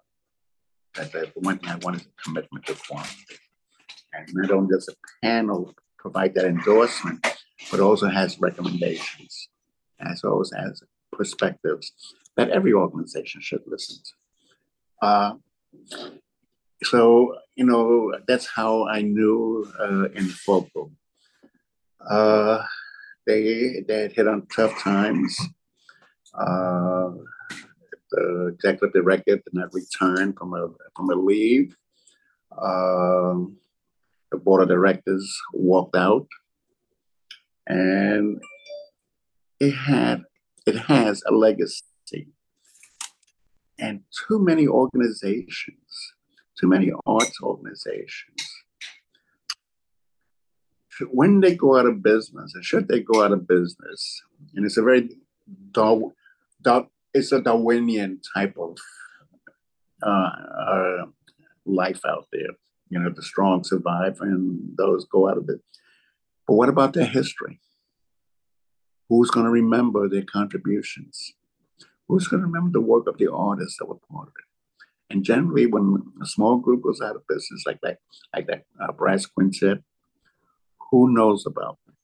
[0.96, 3.38] That's the one thing I want a commitment to quality.
[4.12, 7.24] And not only does a panel provide that endorsement,
[7.70, 9.48] but also has recommendations,
[10.00, 11.92] as well as has perspectives
[12.36, 15.06] that every organization should listen to.
[15.06, 15.32] Uh,
[16.82, 20.90] so, you know, that's how I knew uh, En Foco.
[22.10, 22.64] Uh,
[23.26, 25.38] they, they had hit on tough times.
[26.34, 27.10] Uh,
[28.10, 31.76] the executive director did not return from a, from a leave.
[32.60, 33.56] Um,
[34.32, 36.26] the board of directors walked out.
[37.68, 38.42] And
[39.60, 40.24] it had
[40.66, 42.28] it has a legacy.
[43.78, 46.14] And too many organizations
[46.62, 48.22] too many arts organizations
[51.10, 54.22] when they go out of business and should they go out of business
[54.54, 55.10] and it's a very
[57.14, 58.76] it's a darwinian type of
[60.06, 60.30] uh,
[60.68, 61.06] uh,
[61.64, 62.54] life out there
[62.92, 65.61] you know, the strong survive and those go out of it.
[66.46, 67.59] But what about their history?
[69.09, 71.33] Who's going to remember their contributions?
[72.07, 75.14] Who's going to remember the work of the artists that were part of it?
[75.14, 77.98] And generally, when a small group goes out of business like that,
[78.35, 79.78] like that uh, brass quintet,
[80.90, 81.96] who knows about them?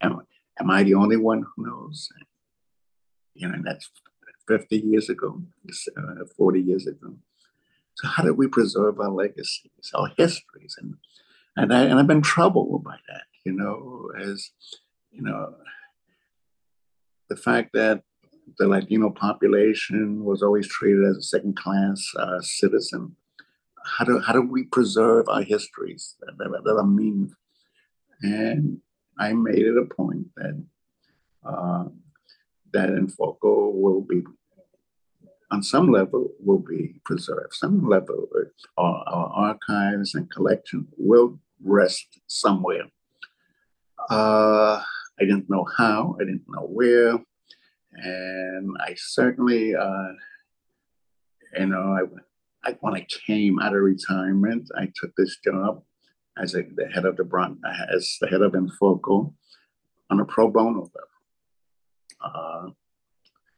[0.00, 0.26] Am,
[0.58, 2.08] am I the only one who knows?
[3.34, 3.88] You know, that's
[4.48, 5.40] 50 years ago,
[5.96, 7.14] uh, 40 years ago.
[8.00, 10.74] So how do we preserve our legacies, our histories?
[10.78, 10.94] And
[11.56, 14.50] and I and I've been troubled by that, you know, as
[15.10, 15.54] you know,
[17.28, 18.02] the fact that
[18.58, 23.16] the Latino population was always treated as a second class uh, citizen.
[23.84, 27.36] How do how do we preserve our histories that, that, that are meaningful?
[28.22, 28.80] And
[29.18, 30.64] I made it a point that
[31.46, 31.84] uh,
[32.72, 34.22] that En Foco will be
[35.50, 37.54] on some level will be preserved.
[37.54, 38.28] Some level,
[38.76, 42.84] our, our archives and collection will rest somewhere.
[44.08, 44.82] Uh,
[45.20, 47.18] I didn't know how, I didn't know where,
[47.92, 50.12] and I certainly, uh,
[51.58, 51.98] you know,
[52.64, 55.82] I, I, when I came out of retirement, I took this job
[56.38, 57.60] as a, the head of the Bronx,
[57.94, 59.34] as the head of En Foco
[60.10, 61.08] on a pro bono level.
[62.22, 62.70] Uh,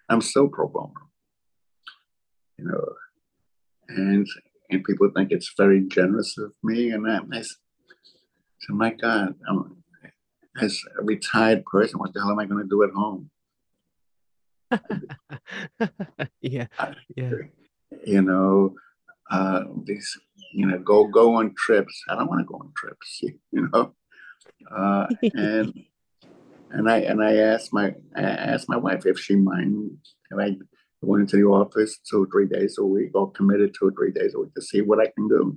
[0.09, 1.12] I'm still pro bono
[2.63, 2.85] you know,
[3.89, 4.27] and
[4.71, 7.57] and people think it's very generous of me, and I, I said,
[8.69, 9.83] my God, I'm,
[10.61, 13.31] as a retired person, what the hell am I going to do at home?
[16.41, 16.67] yeah,
[17.17, 17.33] yeah.
[18.07, 18.75] You know,
[19.31, 20.19] uh, these,
[20.53, 22.03] you know, go go on trips.
[22.09, 23.23] I don't want to go on trips.
[23.55, 23.95] You know,
[24.75, 25.75] uh, and
[26.71, 29.99] and I and I asked my I asked my wife if she mind
[30.31, 30.57] if I
[31.07, 34.13] went into the office two or three days a week or committed two or three
[34.13, 35.57] days a week to see what I can do.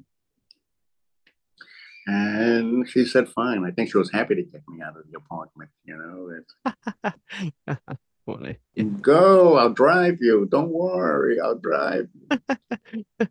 [2.08, 3.66] And she said, fine.
[3.66, 7.76] I think she was happy to get me out of the apartment, you know.
[8.26, 8.58] Funny.
[9.02, 10.48] Go, I'll drive you.
[10.50, 12.10] Don't worry, I'll drive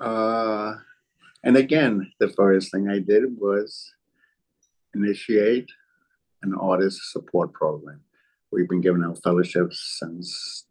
[0.00, 0.74] uh,
[1.42, 3.92] and again, the first thing I did was
[4.94, 5.70] initiate
[6.42, 8.00] an artist support program.
[8.52, 10.66] We've been giving out fellowships since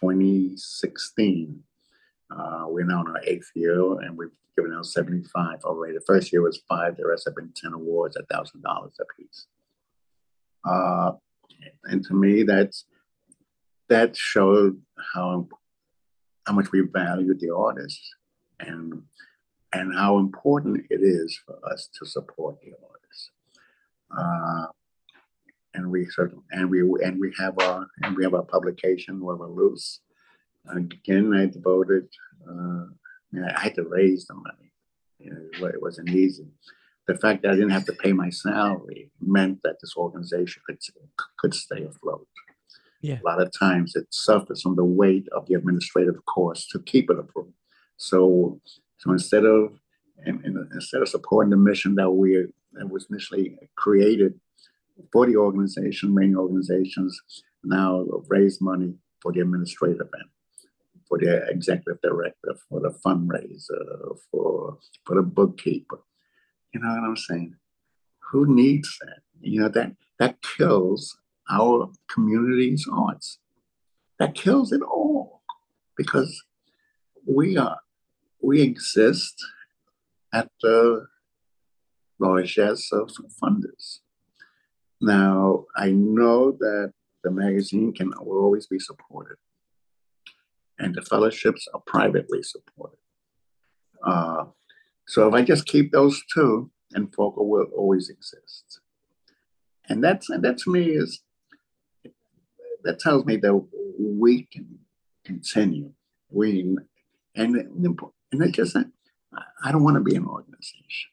[0.00, 1.62] 2016.
[2.30, 5.94] Uh, we're now in our eighth year and we've given out 75 already.
[5.94, 9.46] The first year was five, the rest have been 10 awards, $1,000 a piece.
[10.64, 11.12] Uh,
[11.84, 12.84] and to me, that's
[13.88, 14.80] that showed
[15.14, 15.48] how
[16.46, 18.14] how much we value the artists
[18.60, 19.02] and
[19.72, 23.30] and how important it is for us to support the artists.
[24.16, 24.66] Uh,
[25.76, 29.44] and we certainly and we and we have our and we have our publication Nueva
[29.44, 30.00] Luz.
[30.68, 32.08] Again, I devoted.
[32.48, 32.86] Uh,
[33.54, 34.72] I had to raise the money.
[35.18, 36.48] You know, it wasn't easy.
[37.06, 40.78] The fact that I didn't have to pay my salary meant that this organization could
[41.38, 42.26] could stay afloat.
[43.02, 43.18] Yeah.
[43.22, 47.10] A lot of times it suffers from the weight of the administrative costs to keep
[47.10, 47.52] it afloat.
[47.98, 48.60] So,
[48.98, 49.78] so instead of
[50.24, 54.40] and, and instead of supporting the mission that we that was initially created
[55.12, 57.20] 40 organizations, many organizations
[57.64, 60.30] now raise money for the administrative end,
[61.08, 65.98] for the executive director, for the fundraiser, for for the bookkeeper.
[66.72, 67.56] You know what I'm saying?
[68.30, 69.20] Who needs that?
[69.40, 71.18] You know that that kills
[71.50, 73.38] our community's arts.
[74.18, 75.42] That kills it all
[75.96, 76.42] because
[77.26, 77.78] we are
[78.40, 79.34] we exist
[80.32, 81.06] at the
[82.18, 83.10] largesse of
[83.42, 84.00] funders.
[85.00, 86.92] Now, I know that
[87.22, 89.36] the magazine can will always be supported.
[90.78, 92.98] And the fellowships are privately supported.
[94.02, 94.44] Uh,
[95.06, 98.80] so if I just keep those two, En Foco will always exist.
[99.88, 101.22] And that's and that to me is
[102.84, 103.54] that tells me that
[103.98, 104.78] we can
[105.24, 105.92] continue.
[106.30, 106.76] We
[107.34, 108.76] and and it just
[109.64, 111.10] I don't want to be an organization.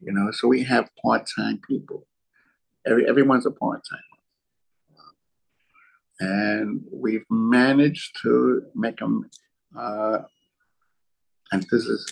[0.00, 2.06] You know, so we have part-time people.
[2.86, 3.98] Every everyone's a part-time.
[6.18, 9.28] And we've managed to make them
[9.76, 10.18] uh,
[11.52, 12.10] and this is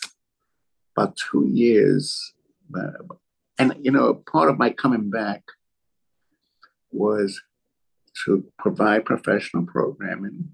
[0.96, 2.34] about two years.
[3.58, 5.42] And you know, part of my coming back
[6.90, 7.40] was
[8.24, 10.50] to provide professional programming.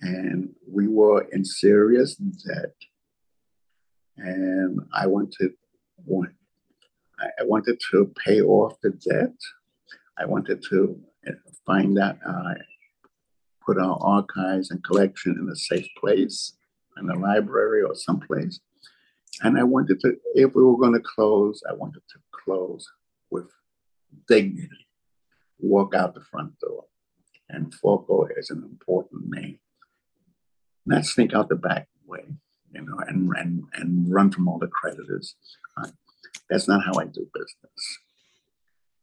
[0.00, 2.74] And we were in serious debt.
[4.16, 5.52] And I wanted
[6.06, 6.30] want,
[7.20, 9.34] I wanted to pay off the debt.
[10.18, 10.98] I wanted to
[11.66, 12.54] find that uh,
[13.64, 16.56] put our archives and collection in a safe place,
[16.98, 18.60] in a library or someplace.
[19.42, 22.86] And I wanted to, if we were going to close, I wanted to close
[23.30, 23.46] with
[24.28, 24.86] dignity,
[25.58, 26.84] walk out the front door.
[27.52, 29.58] En Foco is an important name.
[30.86, 32.24] Not sneak out the back way,
[32.76, 35.34] you know, and, and, and run from all the creditors.
[35.76, 35.88] Uh,
[36.48, 37.82] that's not how I do business.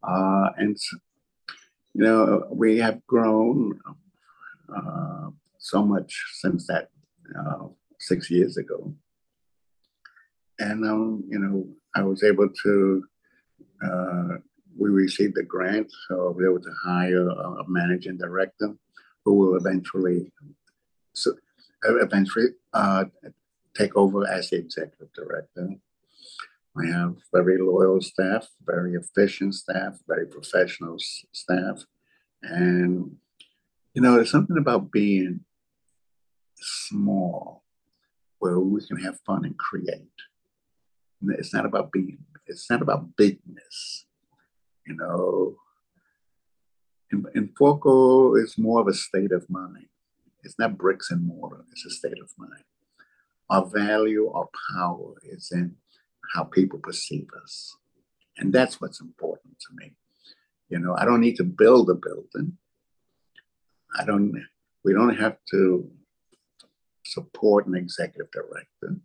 [0.08, 0.78] Uh, and,
[1.94, 3.80] you know, we have grown
[4.76, 6.12] uh, so much
[6.42, 6.90] since that
[7.40, 7.68] uh,
[8.00, 8.94] six years ago.
[10.60, 13.04] And, um, you know, I was able to,
[13.86, 14.36] uh,
[14.78, 18.70] we received a grant, so we were able to hire a managing director
[19.24, 20.32] who will eventually,
[21.14, 21.34] so,
[21.86, 23.06] eventually uh,
[23.76, 25.70] take over as the executive director.
[26.76, 31.84] I have very loyal staff, very efficient staff, very professional staff.
[32.42, 33.18] And,
[33.94, 35.42] you know, there's something about being
[36.58, 37.64] small
[38.40, 40.10] where we can have fun and create.
[41.38, 42.18] It's not about being,
[42.48, 44.06] it's not about bigness,
[44.86, 45.56] you know.
[47.12, 49.88] And, En Foco is more of a state of mind.
[50.44, 52.64] It's not bricks and mortar, it's a state of mind.
[53.50, 55.76] Our value, our power is in
[56.34, 57.76] how people perceive us.
[58.38, 59.94] And that's what's important to me.
[60.70, 62.58] You know, I don't need to build a building.
[63.98, 64.34] I don't,
[64.84, 65.90] we don't have to
[67.06, 68.96] support an executive director.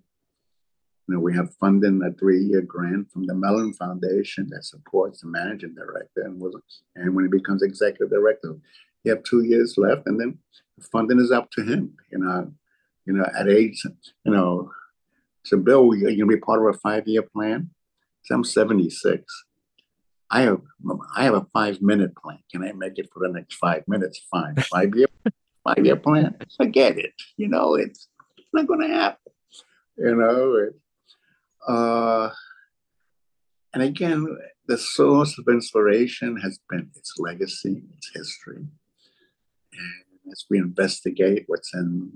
[1.09, 5.28] You know, we have funding a three-year grant from the Mellon Foundation that supports the
[5.28, 6.55] managing director, and was
[6.97, 8.57] and when he becomes executive director,
[9.03, 10.39] he have two years left, and then
[10.76, 11.97] the funding is up to him.
[12.12, 12.53] You know,
[13.09, 13.82] you know, at age,
[14.24, 14.70] you know,
[15.42, 17.70] so Bill, you're gonna be part of a five-year plan.
[18.24, 19.24] So I'm 76.
[20.30, 20.61] I have
[21.16, 22.40] I have a five-minute plan.
[22.52, 24.20] Can I make it for the next five minutes?
[24.30, 24.56] Fine.
[24.70, 25.06] Five-year
[25.64, 26.36] five-year plan.
[26.59, 27.14] Forget it.
[27.38, 28.09] You know, it's,
[28.52, 29.32] not gonna happen.
[29.96, 30.74] You know, it,
[31.66, 32.30] uh,
[33.72, 34.26] and again,
[34.66, 38.56] the source of inspiration has been its legacy, its history.
[39.72, 42.12] And as we investigate what's in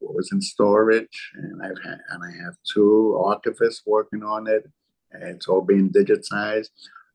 [0.00, 4.64] what was in storage, and I've had, and I have two archivists working on it.
[5.10, 6.68] And it's all being digitized.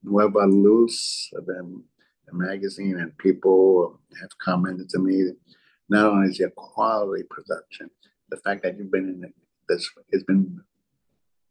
[0.03, 1.81] Nueva Luz, the,
[2.27, 5.31] the magazine, and people have commented to me.
[5.89, 7.89] Not only is it quality production,
[8.29, 9.33] the fact that you've been in
[9.69, 10.61] this has been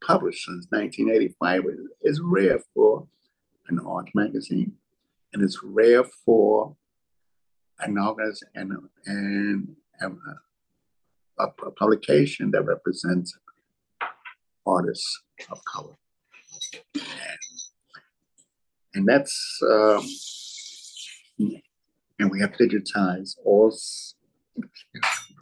[0.04, 1.62] published since 1985
[2.02, 3.06] is rare for
[3.68, 4.72] an art magazine,
[5.32, 6.76] and it's rare for
[7.80, 8.72] an organization and,
[9.06, 10.18] and, and
[11.38, 13.36] a, a, publication that represents
[14.66, 15.96] artists of color.
[16.94, 17.02] And,
[18.94, 20.06] and that's, um,
[22.18, 23.74] and we have digitized all,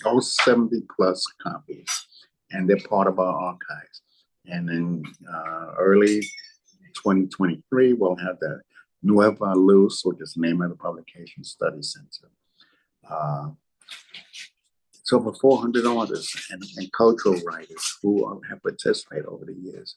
[0.04, 2.06] all 70 plus copies,
[2.50, 4.02] and they're part of our archives.
[4.46, 6.20] And in uh, early
[6.94, 8.60] 2023, we'll have the
[9.02, 12.30] Nueva Luz, which is the name of the publication study center.
[13.08, 13.50] Uh,
[15.10, 19.96] it's over 400 artists and, and cultural writers who have participated over the years.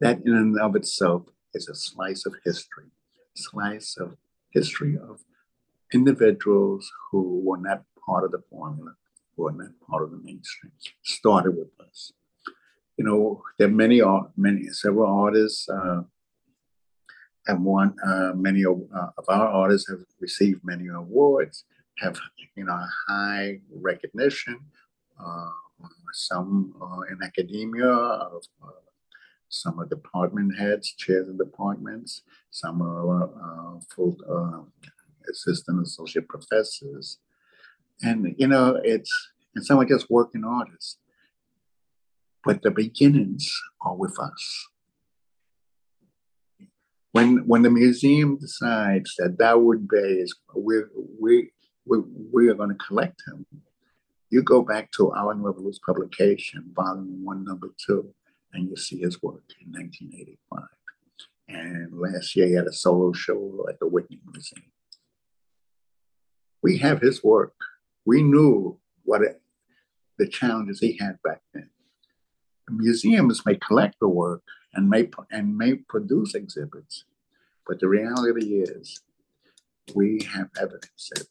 [0.00, 1.22] That in and of itself
[1.54, 2.86] is a slice of history,
[3.34, 4.16] slice of
[4.52, 5.20] history of
[5.92, 8.94] individuals who were not part of the formula,
[9.36, 10.72] who were not part of the mainstream,
[11.02, 12.12] started with us
[12.98, 14.02] you know, there are many,
[14.36, 16.02] many, several artists uh,
[17.46, 17.94] have won.
[18.04, 21.64] Uh, many of, uh, of our artists have received many awards,
[22.00, 22.18] have
[22.56, 22.78] you know
[23.08, 24.60] high recognition.
[25.18, 25.50] Uh,
[26.12, 26.74] some
[27.10, 28.28] in academia, uh,
[29.48, 32.22] Some are department heads, chairs of departments.
[32.50, 34.88] Some are uh, full uh,
[35.30, 37.18] assistant associate professors,
[38.02, 39.12] and you know it's
[39.54, 40.98] and some are just working artists.
[42.44, 44.68] But the beginnings are with us.
[47.12, 50.82] When when the museum decides that Dawood Bey is we
[51.20, 51.50] we
[51.88, 51.98] we
[52.32, 53.46] we are going to collect him,
[54.30, 58.12] you go back to Alan Revolut's publication, volume one, number two,
[58.52, 60.64] and you see his work in 1985.
[61.48, 64.64] And last year he had a solo show at the Whitney Museum.
[66.62, 67.54] We have his work.
[68.04, 69.40] We knew what it,
[70.18, 71.70] the challenges he had back then.
[72.70, 74.42] Museums may collect the work
[74.74, 77.04] and may and may produce exhibits,
[77.66, 79.00] but the reality is,
[79.94, 81.26] we have evidence that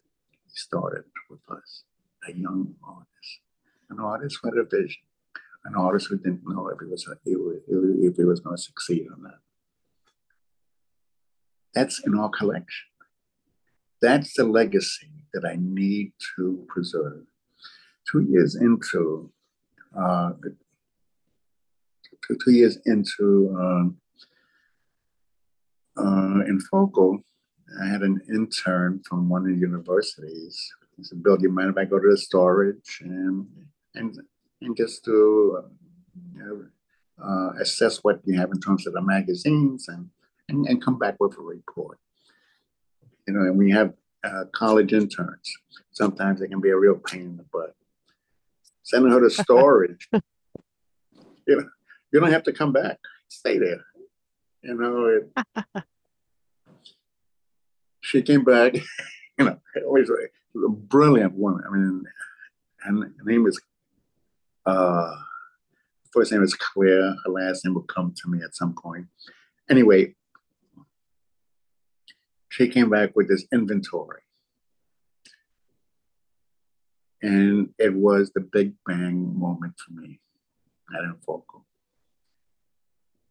[0.57, 1.83] started with us,
[2.27, 3.39] a young artist,
[3.89, 5.03] an artist with a vision,
[5.65, 7.07] an artist who didn't know if he was
[7.67, 9.39] if he was going to succeed or not.
[11.73, 12.87] That's in our collection.
[14.01, 17.25] That's the legacy that I need to preserve.
[18.09, 19.31] Two years into
[19.97, 20.31] uh,
[22.27, 23.97] two, two years into um,
[25.97, 27.23] uh, En Foco,
[27.81, 30.73] I had an intern from one of the universities.
[30.95, 33.47] He said, "Bill, do you mind if I go to the storage and
[33.95, 34.17] and
[34.61, 35.67] and just to uh,
[36.35, 36.65] you know,
[37.23, 40.09] uh, assess what you have in terms of the magazines and,
[40.49, 41.99] and, and come back with a report.
[43.27, 43.93] You know, and we have
[44.23, 45.53] uh, college interns.
[45.91, 47.75] Sometimes they can be a real pain in the butt.
[48.83, 50.21] Sending her to storage, you
[51.47, 51.69] know,
[52.11, 52.99] you don't have to come back.
[53.27, 53.83] Stay there.
[54.61, 55.83] You know, it,
[58.07, 58.73] she came back,
[59.37, 61.63] you know, always a brilliant woman.
[61.67, 62.03] I mean,
[62.85, 63.59] and her name is
[64.65, 65.15] uh,
[66.13, 67.15] first name is Claire.
[67.25, 69.07] Her last name will come to me at some point.
[69.69, 70.15] Anyway,
[72.49, 74.21] she came back with this inventory.
[77.21, 80.21] And it was the big bang moment for me
[80.95, 81.65] at En Foco.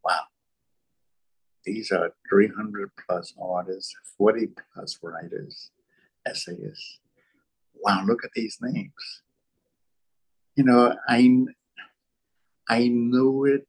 [0.04, 0.24] Wow.
[1.66, 5.70] These are 300 plus artists, 40 plus writers,
[6.26, 7.00] essayists.
[7.74, 9.22] Wow, look at these names
[10.56, 11.46] you know, I
[12.68, 13.68] I knew it.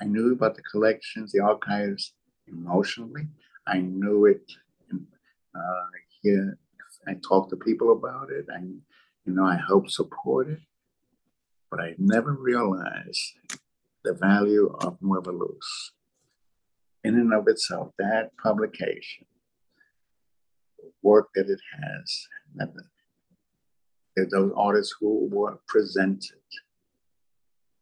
[0.00, 2.12] I knew about the collections, the archives
[2.48, 3.28] emotionally.
[3.66, 4.42] I knew it.
[4.92, 5.86] Uh,
[6.20, 6.58] here,
[7.06, 8.46] I talked to people about it.
[8.52, 10.58] I, you know, I helped support it,
[11.70, 13.34] but I never realized
[14.02, 15.92] the value of Nueva Luz.
[17.04, 19.26] In and of itself, that publication,
[21.02, 26.38] work that it has, that those artists who were presented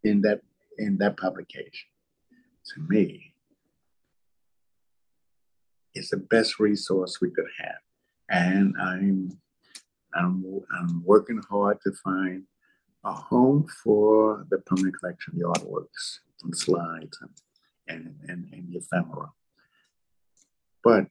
[0.04, 0.40] in that
[0.78, 1.88] in that publication
[2.64, 3.34] to me
[5.94, 7.80] is the best resource we could have.
[8.30, 9.38] And i'm
[10.14, 10.44] i'm,
[10.78, 12.44] I'm working hard to find
[13.04, 17.30] a home for the permanent collection the artworks and slides and
[17.90, 19.30] and, and, and the ephemera
[20.82, 21.06] but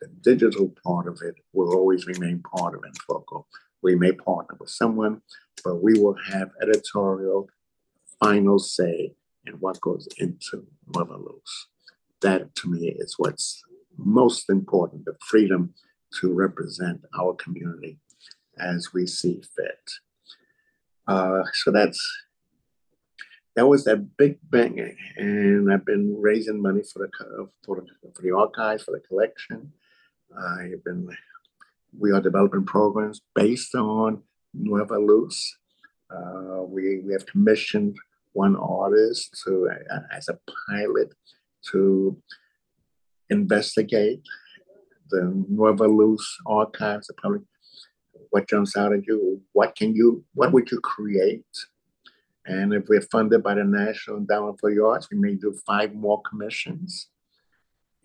[0.00, 3.46] the digital part of it will always remain part of En Foco
[3.84, 5.20] we may partner with someone,
[5.62, 7.48] but we will have editorial
[8.18, 9.14] final say
[9.46, 11.66] in what goes into Luz.
[12.22, 13.62] That to me is what's
[13.98, 15.74] most important, the freedom
[16.20, 17.98] to represent our community
[18.58, 19.90] as we see fit.
[21.06, 22.00] Uh, so that's
[23.56, 27.84] that was that big bang, and I've been raising money for the for
[28.14, 29.72] for the archives for the collection.
[30.36, 31.08] I've been
[31.98, 35.56] we are developing programs based on Nueva Luz.
[36.10, 37.96] Uh, we, we have commissioned
[38.32, 40.38] one artist to, uh, as a
[40.68, 41.14] pilot
[41.70, 42.20] to
[43.30, 44.22] investigate
[45.10, 47.42] the Nueva Luz archives, the public,
[48.30, 51.44] what jumps out at you, what can you, what would you create?
[52.46, 55.94] And if we're funded by the National Endowment for the Arts, we may do five
[55.94, 57.08] more commissions,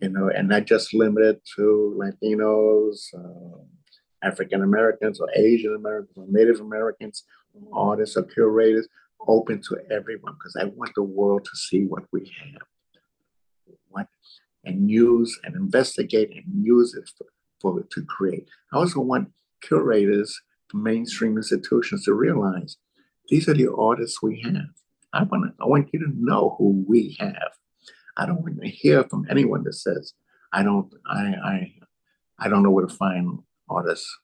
[0.00, 3.58] you know, and not just limited to Latinos, uh,
[4.22, 7.24] African Americans or Asian Americans or Native Americans,
[7.72, 8.88] artists or curators,
[9.28, 12.62] open to everyone because I want the world to see what we have.
[13.88, 14.06] What
[14.64, 17.26] and use and investigate and use it for,
[17.60, 18.48] for to create.
[18.72, 19.30] I also want
[19.62, 20.38] curators
[20.68, 22.76] from mainstream institutions to realize
[23.30, 24.74] these are the artists we have.
[25.12, 27.52] I want I want you to know who we have.
[28.16, 30.12] I don't want to hear from anyone that says
[30.52, 31.22] I don't I
[31.52, 31.72] I
[32.38, 34.18] I don't know where to find artists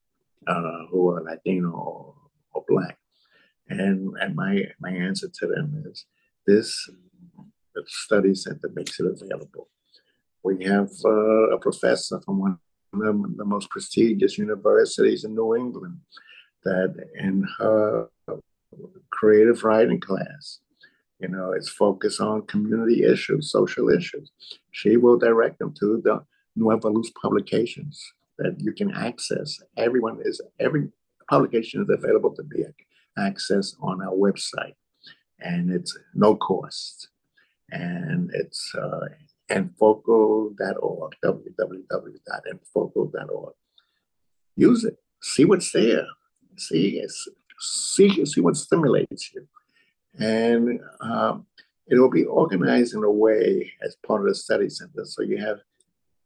[0.47, 2.15] uh, who are Latino or,
[2.55, 2.99] or Black.
[3.69, 6.07] And, and my, my answer to them is
[6.47, 6.89] this,
[7.75, 9.69] the study center makes it available.
[10.43, 12.59] We have uh, a professor from one
[12.93, 15.99] of the most prestigious universities in New England
[16.65, 18.09] that in her
[19.11, 20.61] creative writing class,
[21.19, 24.31] you know, it's focused on community issues, social issues.
[24.71, 28.01] She will direct them to the Nueva Luz publications
[28.39, 29.59] that you can access.
[29.77, 30.89] Everyone is, every
[31.31, 32.65] publication is available to be
[33.19, 34.75] accessed on our website
[35.41, 37.09] and it's no cost.
[37.71, 39.01] And it's uh,
[39.51, 43.55] enfoco.org, www.enfoco.org.
[44.57, 44.99] Use it.
[45.21, 46.07] See what's there.
[46.57, 47.03] See,
[47.59, 49.47] see, see what stimulates you.
[50.19, 51.47] And um,
[51.87, 55.05] it will be organized in a way as part of the study center.
[55.05, 55.59] So you have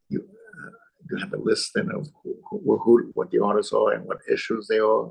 [0.09, 0.71] you uh,
[1.11, 4.69] you have a listing of who, who, who, what the authors are and what issues
[4.69, 5.11] they are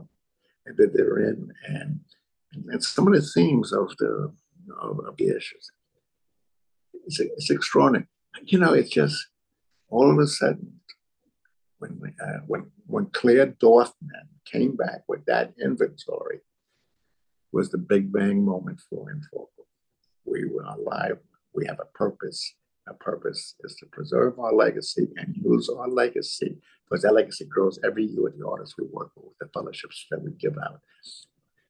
[0.65, 1.99] and that they're in, and
[2.69, 4.31] and some of the themes of the
[4.81, 5.71] of, of the issues.
[7.05, 8.07] It's, it's extraordinary.
[8.45, 9.27] You know, it's just
[9.89, 10.78] all of a sudden
[11.79, 16.39] when uh, when when Claire Dorfman came back with that inventory
[17.51, 19.65] was the big bang moment for En Foco.
[20.25, 21.17] We were alive.
[21.53, 22.55] We have a purpose.
[22.87, 27.79] Our purpose is to preserve our legacy and use our legacy because that legacy grows
[27.83, 30.79] every year with the artists we work with, the fellowships that we give out.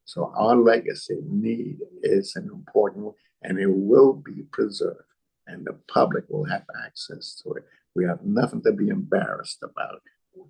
[0.05, 5.03] So our legacy need is an important one and it will be preserved
[5.47, 7.65] and the public will have access to it.
[7.95, 10.01] We have nothing to be embarrassed about.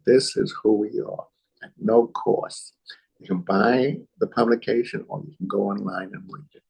[0.06, 1.26] This is who we are
[1.64, 2.74] at no cost.
[3.20, 6.64] You can buy the publication or you can go online and read it.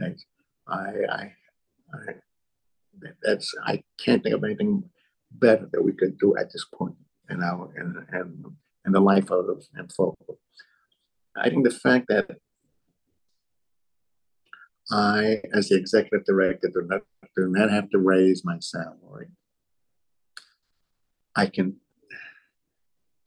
[0.00, 0.20] Right?
[0.68, 1.32] I, I,
[1.94, 2.12] I,
[3.22, 4.84] that's I can't think of anything
[5.32, 6.96] better that we could do at this point
[7.30, 8.44] in our in, in,
[8.86, 10.38] in the life of En Foco.
[11.36, 12.30] I think the fact that
[14.90, 17.02] I, as the executive director, do not,
[17.36, 19.28] do not have to raise my salary.
[21.38, 21.76] I can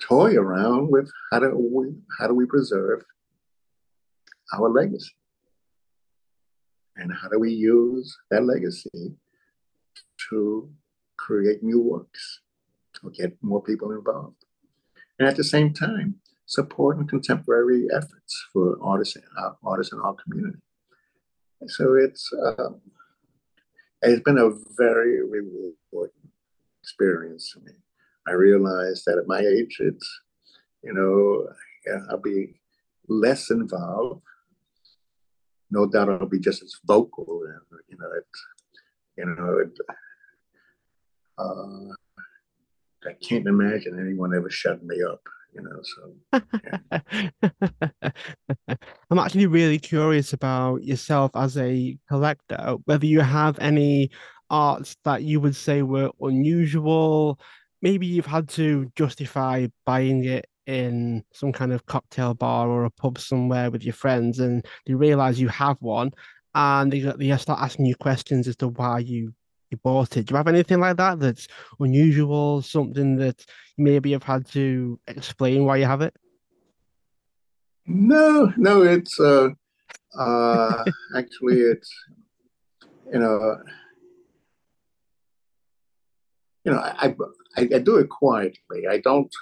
[0.02, 1.86] toy around with how do we
[2.20, 3.06] how do we preserve
[4.54, 5.16] our legacy
[6.98, 9.16] and how do we use that legacy
[10.30, 10.70] to
[11.18, 12.42] create new works
[12.96, 14.44] to get more people involved
[15.18, 20.60] and at the same time supporting contemporary efforts for artists, uh, artists in our community.
[21.68, 22.72] So it's uh,
[24.02, 26.28] it's been a very rewarding
[26.82, 27.72] experience for me.
[28.28, 30.22] I realized that at my age, it's
[30.84, 31.48] you know
[32.10, 32.60] I'll be
[33.08, 34.24] less involved.
[35.70, 38.28] No doubt I'll be just as vocal, and you know it,
[39.18, 39.78] you know it,
[41.38, 41.94] uh,
[43.10, 45.22] I can't imagine anyone ever shutting me up
[45.54, 46.42] you know so
[47.42, 48.08] yeah.
[49.12, 54.10] i'm actually really curious about yourself as a collector whether you have any
[54.50, 57.40] arts that you would say were unusual
[57.82, 62.90] maybe you've had to justify buying it in some kind of cocktail bar or a
[62.92, 66.12] pub somewhere with your friends and you realize you have one
[66.54, 69.34] and they, they start asking you questions as to why you
[69.70, 70.26] you bought it.
[70.26, 71.48] Do you have anything like that that's
[71.80, 73.46] unusual, something that
[73.78, 76.14] maybe you've had to explain why you have it?
[77.88, 79.48] No, no, it's uh,
[80.20, 80.84] uh,
[81.16, 81.90] actually it's
[83.12, 83.58] you know,
[86.64, 87.16] you know, I,
[87.58, 88.88] I I do it quietly.
[88.90, 89.34] I don't.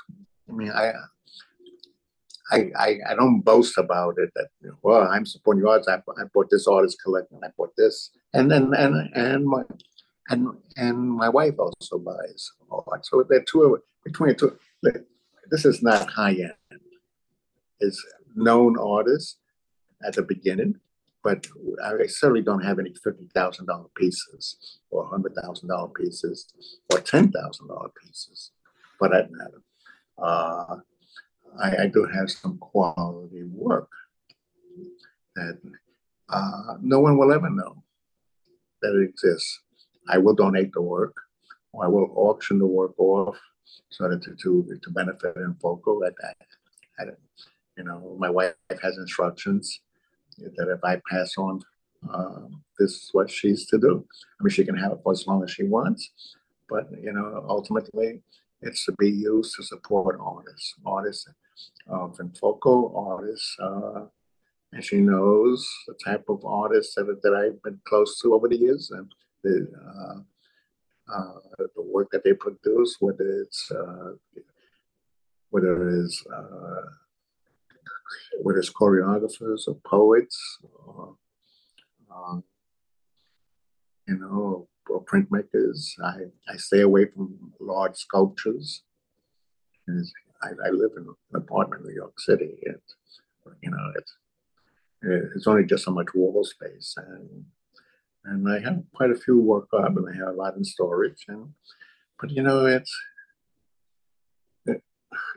[0.49, 0.93] I mean, I
[2.51, 4.47] I, I, don't boast about it that
[4.81, 5.87] well I'm supporting the arts.
[5.87, 7.39] I, I bought this artist collection.
[7.43, 9.63] I bought this, and then and and my
[10.29, 13.05] and and my wife also buys art.
[13.05, 14.57] So the two of between the two,
[15.51, 16.81] this is not high end.
[17.79, 18.03] It's
[18.35, 19.37] known artists
[20.03, 20.79] at the beginning,
[21.23, 21.45] but
[21.83, 26.47] I certainly don't have any fifty thousand dollar pieces or hundred thousand dollar pieces
[26.91, 28.51] or ten thousand dollar pieces,
[28.97, 29.61] for that matter.
[30.17, 30.77] Uh,
[31.61, 33.89] I, I, do have some quality work
[35.35, 35.59] that
[36.29, 37.83] uh, no one will ever know
[38.81, 39.61] that it exists.
[40.09, 41.15] I will donate the work,
[41.71, 43.37] or I will auction the work off
[43.89, 46.03] so that to to, to benefit En Foco.
[46.03, 47.17] At that,
[47.77, 49.79] you know, my wife has instructions
[50.39, 51.61] that if I pass on,
[52.13, 54.05] um, this is what she's to do.
[54.39, 56.11] I mean, she can have it for as long as she wants,
[56.69, 58.21] but you know, ultimately,
[58.61, 61.27] it's to be used to support artists, artists
[61.87, 63.55] of En Foco, artists.
[63.61, 64.05] Uh,
[64.71, 68.57] and she knows the type of artists that, that I've been close to over the
[68.57, 69.11] years, and
[69.43, 70.19] the, uh,
[71.11, 71.39] uh,
[71.75, 74.11] the work that they produce, whether it's uh,
[75.49, 76.81] whether it's uh,
[78.41, 81.15] whether it's choreographers or poets, or,
[82.13, 82.43] um,
[84.07, 85.93] you know, or printmakers.
[86.03, 88.83] I, I stay away from large sculptures.
[89.87, 92.57] I, I live in an apartment in New York City.
[92.65, 92.79] And,
[93.61, 94.17] you know, it's,
[95.35, 96.95] it's only just so much wall space.
[96.97, 97.45] And,
[98.25, 101.25] and I have quite a few work up and I have a lot in storage.
[101.27, 101.53] And,
[102.19, 102.95] but, you know, it's,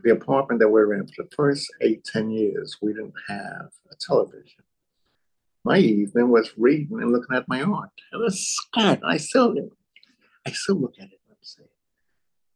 [0.03, 3.95] the apartment that we're in for the first eight, ten years, we didn't have a
[4.01, 4.65] television.
[5.65, 7.91] My evening was reading and looking at my art.
[8.13, 9.01] It was good.
[9.05, 9.55] I still,
[10.47, 11.65] I still look at it and say,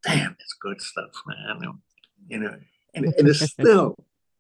[0.02, 1.60] "Damn, it's good stuff, man."
[2.28, 2.56] You know,
[2.94, 3.96] and, and it's still,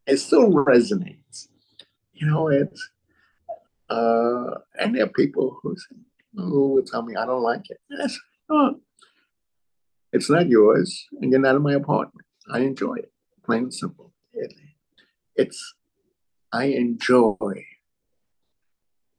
[0.06, 1.48] it still resonates.
[2.12, 2.90] You know, it's,
[3.88, 5.96] uh, and there are people who say,
[6.34, 7.78] who will tell me I don't like it.
[7.88, 8.18] Yes,
[8.50, 8.80] oh,
[10.12, 12.26] it's not yours, and you're not in my apartment.
[12.50, 13.12] I enjoy it,
[13.44, 14.12] plain and simple.
[14.32, 14.52] It,
[15.34, 15.74] it's
[16.52, 17.64] I enjoy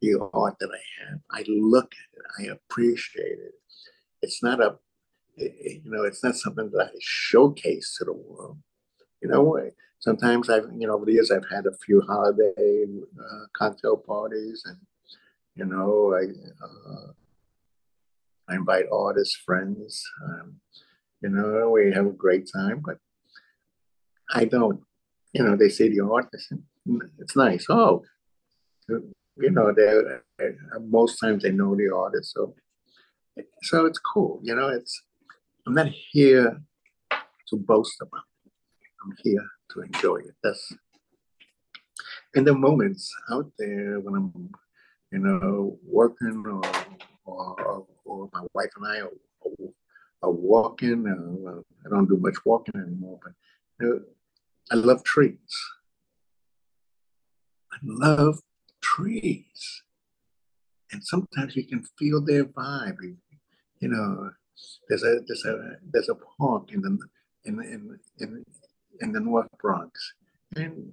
[0.01, 1.19] the art that I have.
[1.31, 2.49] I look at it.
[2.49, 3.53] I appreciate it.
[4.21, 4.77] It's not a,
[5.35, 8.57] it, you know, it's not something that I showcase to the world.
[9.21, 9.69] You know,
[9.99, 12.85] sometimes I've, you know, over the years I've had a few holiday
[13.19, 14.77] uh, cocktail parties, and
[15.55, 16.25] you know, I
[16.63, 17.11] uh,
[18.49, 20.03] I invite artists, friends.
[20.23, 20.59] Um,
[21.21, 22.99] you know, we have a great time, but
[24.33, 24.81] I don't,
[25.33, 26.29] you know, they say the art,
[27.19, 27.65] it's nice.
[27.69, 28.03] Oh,
[28.89, 30.47] you know, they
[30.81, 32.55] most times they know the artist, so
[33.63, 34.39] so it's cool.
[34.43, 35.01] You know, it's
[35.65, 36.61] I'm not here
[37.11, 38.51] to boast about it.
[39.03, 40.35] I'm here to enjoy it.
[40.43, 40.73] That's
[42.35, 44.51] in the moments out there when I'm,
[45.11, 46.61] you know, working or
[47.25, 49.11] or, or my wife and I are,
[50.23, 51.05] are walking.
[51.05, 53.33] Uh, I don't do much walking anymore, but
[53.79, 54.01] you know,
[54.71, 55.53] I love trees.
[57.71, 58.39] I love
[58.81, 59.83] trees.
[60.91, 63.17] And sometimes you can feel their vibe.
[63.79, 64.31] You know,
[64.89, 66.97] there's a there's a there's a park in the
[67.45, 68.43] in in in,
[69.01, 70.13] in the North Bronx,
[70.55, 70.91] and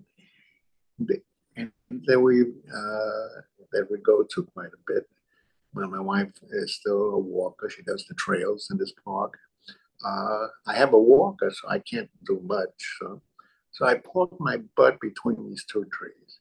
[0.99, 1.21] the,
[1.57, 3.29] and there we uh,
[3.73, 5.09] that we go to quite a bit.
[5.75, 7.69] Well, my wife is still a walker.
[7.69, 9.39] She does the trails in this park.
[10.05, 12.99] Uh, I have a walker, so I can't do much.
[13.01, 13.23] So
[13.75, 16.39] so I pulled my butt between these two trees.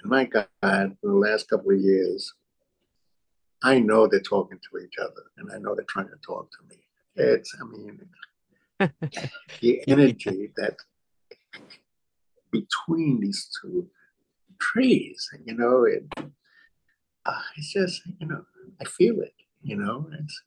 [0.00, 2.32] And my God, in the last couple of years,
[3.62, 6.74] I know they're talking to each other and I know they're trying to talk to
[6.74, 6.80] me.
[7.14, 8.08] It's, I mean,
[9.60, 10.76] the energy that
[12.50, 13.90] between these two
[14.58, 16.06] trees, you know, it,
[17.26, 18.46] uh, it's just, you know,
[18.80, 20.42] I feel it, you know, it's,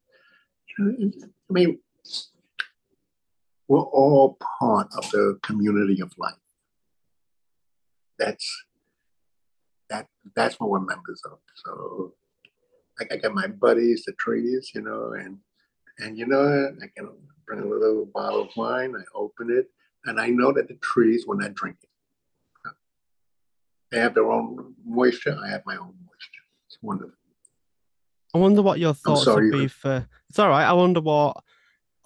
[0.78, 1.12] you know,
[1.50, 1.80] I mean,
[3.68, 6.34] we're all part of the community of life.
[8.20, 8.66] That's
[9.90, 11.40] that that's what we're members of.
[11.64, 12.14] So
[13.00, 15.38] like I got my buddies, the trees, you know, and
[16.00, 17.10] and you know, I can
[17.46, 19.70] bring a little bottle of wine, I open it,
[20.06, 21.90] and I know that the trees will not drink it.
[23.92, 26.44] They have their own moisture, I have my own moisture.
[26.68, 27.14] It's wonderful.
[28.34, 30.66] I wonder what your thoughts would be for it's all right.
[30.66, 31.38] I wonder what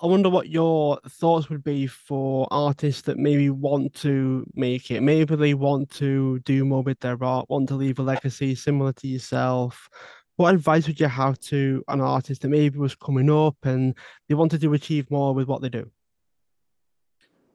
[0.01, 5.01] I wonder what your thoughts would be for artists that maybe want to make it.
[5.01, 8.93] Maybe they want to do more with their art, want to leave a legacy similar
[8.93, 9.89] to yourself.
[10.37, 13.93] What advice would you have to an artist that maybe was coming up and
[14.29, 15.91] they wanted to achieve more with what they do?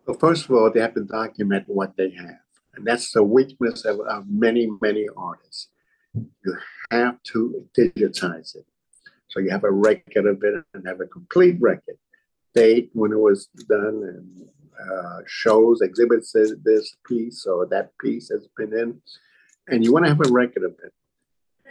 [0.06, 2.40] Well, first of all, they have to document what they have.
[2.74, 5.68] And that's the weakness of, of many, many artists.
[6.12, 6.58] You
[6.90, 8.66] have to digitize it.
[9.28, 11.96] So you have a record of it and have a complete record
[12.54, 14.48] date when it was done and
[14.92, 19.00] uh, shows, exhibits this piece or that piece has been in,
[19.68, 20.92] and you want to have a record of it.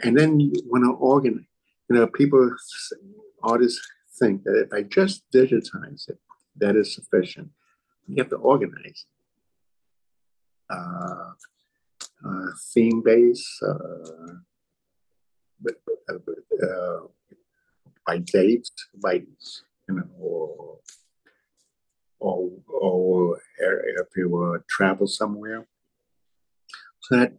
[0.02, 1.44] And then you want to organize.
[1.88, 2.50] You know, people,
[3.42, 3.80] artists
[4.18, 6.18] think that if I just digitize it,
[6.56, 7.50] that is sufficient.
[8.08, 9.04] You have to organize
[10.70, 11.32] Uh,
[12.26, 14.32] uh, theme base, uh,
[16.08, 17.00] uh,
[18.06, 18.72] by dates,
[19.02, 19.22] by
[19.88, 20.78] you know, or
[22.20, 25.66] or or if you were travel somewhere.
[27.00, 27.32] So that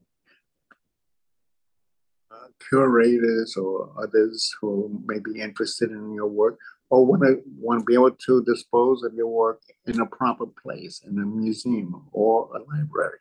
[2.32, 6.58] uh, curators or others who may be interested in your work
[6.90, 10.46] or want to want to be able to dispose of your work in a proper
[10.46, 13.20] place in a museum or a library.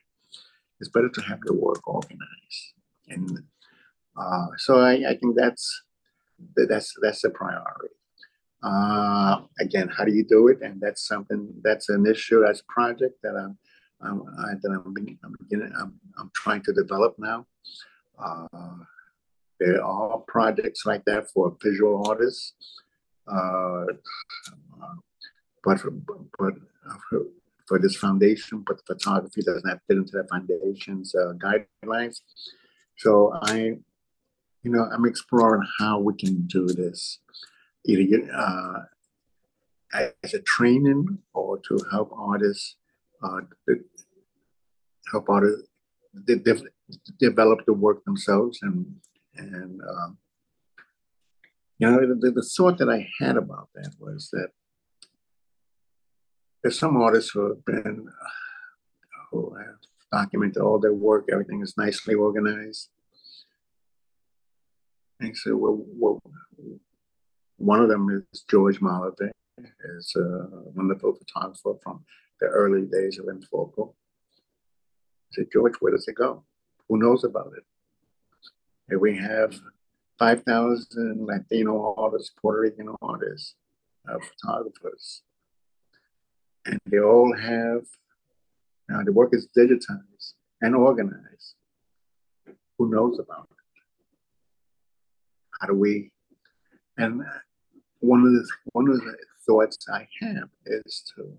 [0.80, 2.64] It's better to have your work organized,
[3.08, 3.42] and
[4.16, 5.82] uh, so I, I think that's
[6.56, 7.94] that's that's a priority.
[8.64, 10.58] Uh, again, how do you do it?
[10.62, 13.58] And that's something that's an issue, that's a project that I'm,
[14.00, 14.94] I'm I, that I'm,
[15.24, 17.46] I'm beginning, I'm, I'm trying to develop now.
[18.18, 18.46] Uh,
[19.60, 22.54] there are projects like that for visual artists,
[23.28, 23.84] uh,
[25.62, 25.78] but
[26.38, 26.54] but
[27.08, 27.22] for,
[27.66, 32.20] for this foundation, but photography does not fit into the foundation's uh, guidelines.
[32.98, 33.56] So I,
[34.62, 37.18] you know, I'm exploring how we can do this,
[37.86, 38.80] uh,
[40.22, 42.76] as a training or to help artists,
[43.22, 43.40] uh,
[45.10, 45.68] help artists
[46.24, 46.70] de- de-
[47.18, 48.96] develop the work themselves and
[49.36, 50.18] and um,
[51.78, 54.48] you know the, the thought that I had about that was that
[56.62, 58.08] there's some artists who have been
[59.30, 59.76] who have
[60.12, 61.28] documented all their work.
[61.30, 62.88] Everything is nicely organized.
[65.20, 66.20] And so, well, well,
[67.56, 69.30] one of them is George Malave,
[69.98, 72.04] is a wonderful photographer from
[72.40, 73.94] the early days of En Foco.
[74.36, 76.44] I said, George, where does it go?
[76.88, 77.64] Who knows about it?
[78.88, 79.54] Here we have
[80.18, 83.54] 5,000 Latino artists, Puerto Rican artists,
[84.08, 85.22] uh, photographers
[86.66, 87.82] and they all have
[88.88, 91.54] now the work is digitized and organized.
[92.78, 93.82] Who knows about it?
[95.60, 96.10] How do we?
[96.96, 97.22] And
[98.00, 99.16] one of the one of the
[99.46, 101.36] thoughts I have is to,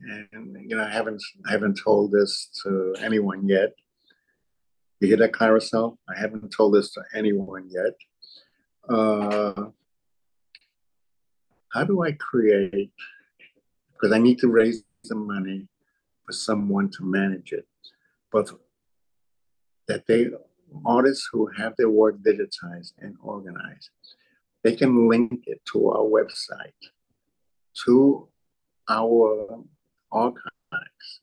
[0.00, 3.74] and you know, I haven't I haven't told this to anyone yet.
[5.00, 5.98] You hear that, Claricel?
[6.08, 7.94] I haven't told this to anyone yet.
[8.88, 9.70] Uh,
[11.72, 12.92] how do I create
[14.04, 15.66] because I need to raise the money
[16.26, 17.66] for someone to manage it.
[18.30, 18.50] But
[19.88, 20.28] that they
[20.84, 23.90] artists who have their work digitized and organized,
[24.62, 26.72] they can link it to our website,
[27.84, 28.28] to
[28.88, 29.62] our
[30.10, 31.20] archives.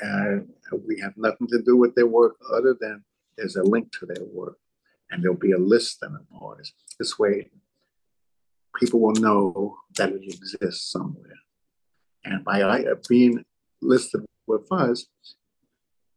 [0.00, 0.48] And
[0.86, 3.04] we have nothing to do with their work other than
[3.36, 4.58] there's a link to their work
[5.10, 6.74] and there'll be a list of artists.
[6.98, 7.50] This way,
[8.78, 11.38] people will know that it exists somewhere.
[12.24, 13.44] And by being
[13.80, 15.06] listed with us,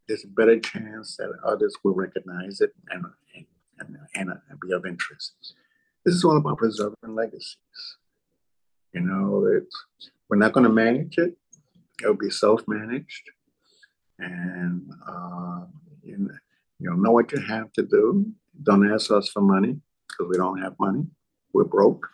[0.07, 3.05] there's a better chance that others will recognize it and,
[3.79, 5.33] and, and, and be of interest.
[6.05, 7.57] This is all about preserving legacies.
[8.93, 11.35] You know, it's, we're not going to manage it.
[12.01, 13.29] It'll be self-managed.
[14.19, 15.65] And uh,
[16.03, 16.29] you,
[16.79, 18.31] know, know what you have to do.
[18.63, 19.77] Don't ask us for money
[20.07, 21.05] because we don't have money.
[21.53, 22.07] We're broke.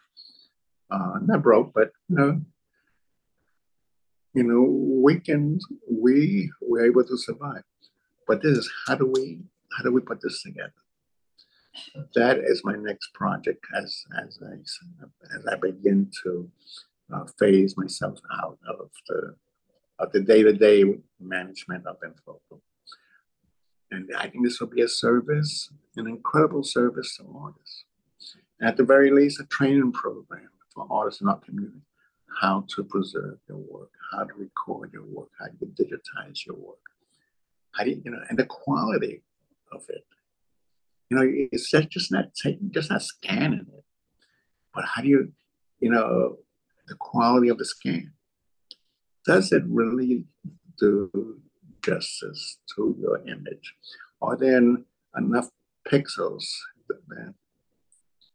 [0.89, 2.41] Uh, not broke, but you know,
[4.33, 4.61] you know,
[5.03, 7.63] we can we we're able to survive.
[8.27, 9.39] But this is how do we
[9.77, 10.73] how do we put this together?
[12.15, 14.55] That is my next project as as I
[15.37, 16.49] as I begin to
[17.13, 19.35] uh, phase myself out of the
[19.99, 20.83] of the day to day
[21.19, 22.61] management of En Foco.
[23.91, 27.85] And I think this will be a service, an incredible service to artists.
[28.61, 31.81] At the very least, a training program for artists in our community
[32.39, 36.80] how to preserve your work, how to record your work, how to digitize your work,
[37.73, 39.23] how do you, you know, and the quality
[39.71, 40.05] of it.
[41.09, 43.83] You know, it's just not taking, just not scanning it,
[44.73, 45.31] but how do you,
[45.79, 46.37] you know,
[46.87, 48.13] the quality of the scan.
[49.25, 50.25] Does it really
[50.79, 51.39] do
[51.83, 53.75] justice to your image?
[54.21, 54.61] Are there
[55.15, 55.49] enough
[55.87, 56.45] pixels
[56.87, 57.33] that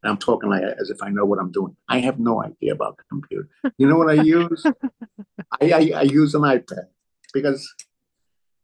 [0.03, 1.74] and I'm talking like as if I know what I'm doing.
[1.89, 3.49] I have no idea about the computer.
[3.76, 4.64] You know what I use?
[5.61, 6.87] I, I, I, use an iPad
[7.32, 7.74] because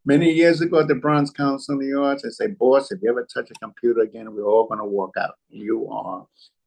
[0.05, 3.11] many years ago at the Bronx Council of the Arts, I say, boss, if you
[3.11, 5.35] ever touch a computer again, we're all going to walk out.
[5.49, 6.27] You are,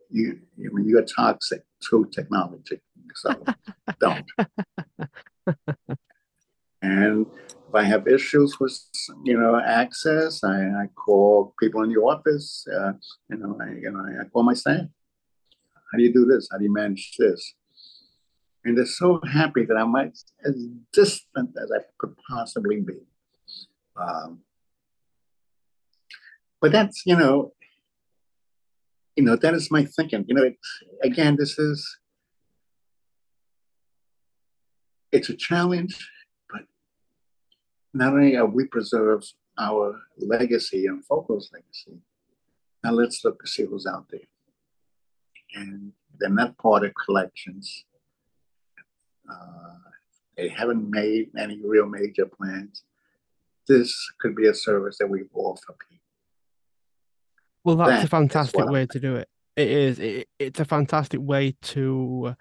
[0.09, 2.81] you, you're toxic to technology.
[3.15, 3.43] So
[3.99, 4.25] don't.
[6.81, 7.25] and
[7.67, 8.77] if I have issues with,
[9.23, 12.65] you know, access, I, I call people in the office.
[12.71, 12.93] Uh,
[13.29, 14.81] you know, I, you know, I call my staff.
[15.91, 16.47] How do you do this?
[16.51, 17.53] How do you manage this?
[18.63, 20.25] And they're so happy that I'm as
[20.91, 22.95] distant as I could possibly be.
[23.97, 24.41] Um,
[26.61, 27.53] but that's, you know,
[29.15, 30.25] you know, that is my thinking.
[30.27, 30.51] You know,
[31.03, 31.97] again, this is,
[35.11, 36.09] it's a challenge
[36.51, 36.63] but
[37.93, 42.01] not only have we preserved our legacy and Focal's legacy,
[42.83, 44.19] now let's look to see who's out there.
[45.55, 47.85] And they're not part of collections.
[49.29, 49.77] Uh,
[50.37, 52.83] they haven't made any real major plans.
[53.68, 56.03] This could be a service that we offer people.
[57.63, 59.28] Well, that's that a fantastic way to do it.
[59.55, 59.99] It is.
[59.99, 62.36] It, it's a fantastic way to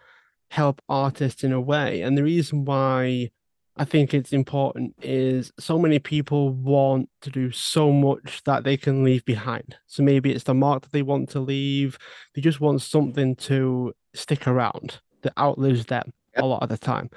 [0.50, 2.02] help artists in a way.
[2.02, 3.30] And the reason why
[3.76, 8.76] I think it's important is so many people want to do so much that they
[8.76, 9.76] can leave behind.
[9.86, 11.98] So maybe it's the mark that they want to leave.
[12.34, 16.44] They just want something to stick around that outlives them yep.
[16.44, 17.10] a lot of the time.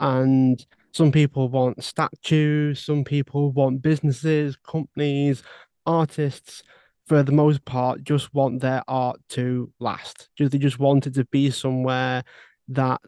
[0.00, 5.42] And some people want statues, some people want businesses, companies,
[5.86, 6.62] artists,
[7.06, 10.28] for the most part, just want their art to last.
[10.36, 12.22] Just they just want it to be somewhere
[12.68, 13.00] that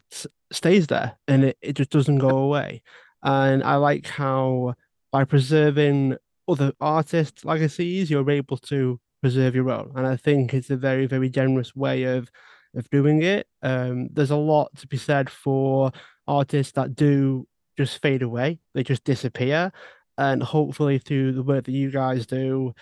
[0.50, 2.82] stays there and it, it just doesn't go away.
[3.22, 4.74] And I like how
[5.12, 6.16] by preserving
[6.48, 9.92] other artists' legacies, you're able to preserve your own.
[9.94, 12.30] And I think it's a very, very generous way of
[12.74, 13.48] of doing it.
[13.62, 15.90] Um, there's a lot to be said for
[16.28, 17.46] artists that do
[17.84, 19.72] just fade away, they just disappear.
[20.18, 22.74] And hopefully, through the work that you guys do,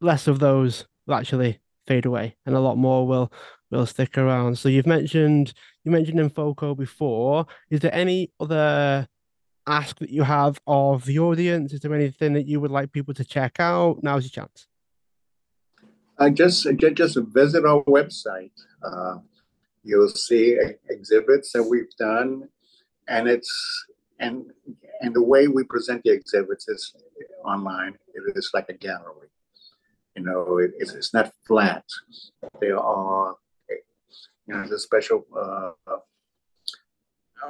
[0.00, 3.30] less of those will actually fade away and a lot more will
[3.70, 4.56] will stick around.
[4.56, 5.52] So you've mentioned
[5.84, 7.46] you mentioned En Foco before.
[7.70, 9.08] Is there any other
[9.66, 11.72] ask that you have of the audience?
[11.72, 14.02] Is there anything that you would like people to check out?
[14.02, 14.66] Now's your chance.
[16.18, 18.52] I just just visit our website.
[18.82, 19.16] Uh,
[19.82, 20.58] you'll see
[20.88, 22.48] exhibits that we've done,
[23.08, 23.52] and it's
[24.20, 24.46] and
[25.00, 26.94] and the way we present the exhibits is
[27.44, 27.98] online.
[28.14, 29.28] It is like a gallery.
[30.16, 31.84] You know, it, it's, it's not flat.
[32.60, 33.34] There are
[34.46, 35.96] you know, there's a special uh,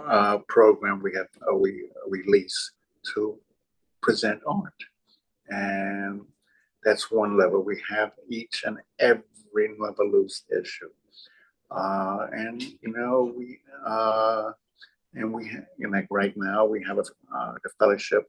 [0.09, 2.73] uh, program we have uh, we release
[3.15, 3.39] to
[4.03, 4.75] present art,
[5.49, 6.23] and
[6.85, 7.63] that's one level.
[7.63, 10.91] We have each and every Luz issue,
[11.71, 14.53] uh, and you know we uh,
[15.15, 15.45] and we
[15.79, 17.05] you know, like right now we have a
[17.37, 18.25] uh, the fellowship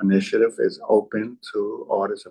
[0.00, 2.26] initiative is open to artists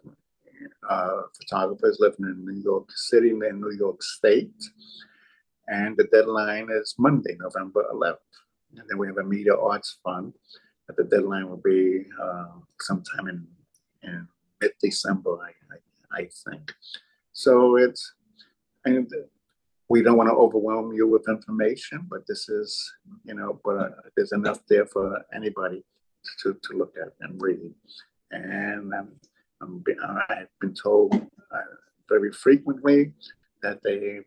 [0.90, 4.54] uh, photographers living in New York City and New York State.
[5.68, 8.18] And the deadline is Monday, November 11th.
[8.78, 10.34] And then we have a Media Arts Fund.
[10.88, 13.48] But the deadline will be uh, sometime in,
[14.04, 14.28] in
[14.62, 16.72] mid December, I, I, I, think.
[17.34, 18.14] So it's,
[18.86, 19.12] and
[19.90, 22.92] we don't want to overwhelm you with information, but this is,
[23.24, 25.84] you know, but uh, there's enough there for anybody
[26.42, 27.74] to, to look at and read.
[28.32, 29.12] And um,
[29.62, 29.84] I'm,
[30.30, 31.58] I've been told uh,
[32.10, 33.14] very frequently
[33.62, 34.22] that they,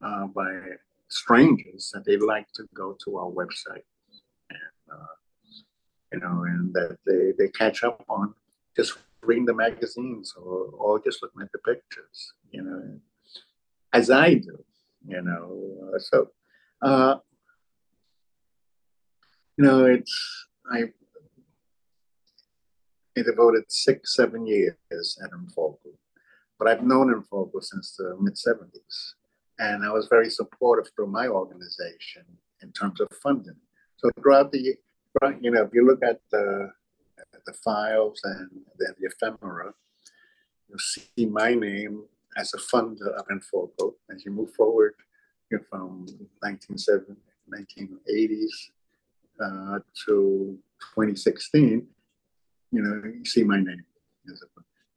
[0.00, 0.60] uh, by
[1.08, 3.86] strangers, that they like to go to our website,
[4.50, 5.14] and uh,
[6.12, 8.34] you know, and that they they catch up on
[8.76, 13.00] just reading the magazines or or just looking at the pictures, you know,
[13.92, 14.64] as I do,
[15.06, 15.98] you know.
[15.98, 16.30] So,
[16.82, 17.16] uh,
[19.56, 20.84] you know, it's I
[23.16, 25.90] I devoted six, seven years at En Foco.
[26.58, 29.14] But I've known En Foco since the mid 70s.
[29.58, 32.24] And I was very supportive through my organization
[32.62, 33.56] in terms of funding.
[33.98, 34.76] So throughout the,
[35.40, 36.72] you know, if you look at the,
[37.46, 39.72] the files and then the ephemera,
[40.68, 42.04] you'll see my name
[42.36, 44.94] as a funder of En Foco as you move forward
[45.50, 46.06] you know, from
[46.40, 47.14] 1970,
[47.50, 48.70] 1980s
[49.40, 50.58] uh, to
[50.94, 51.86] 2016
[52.74, 53.84] you know, you see my name.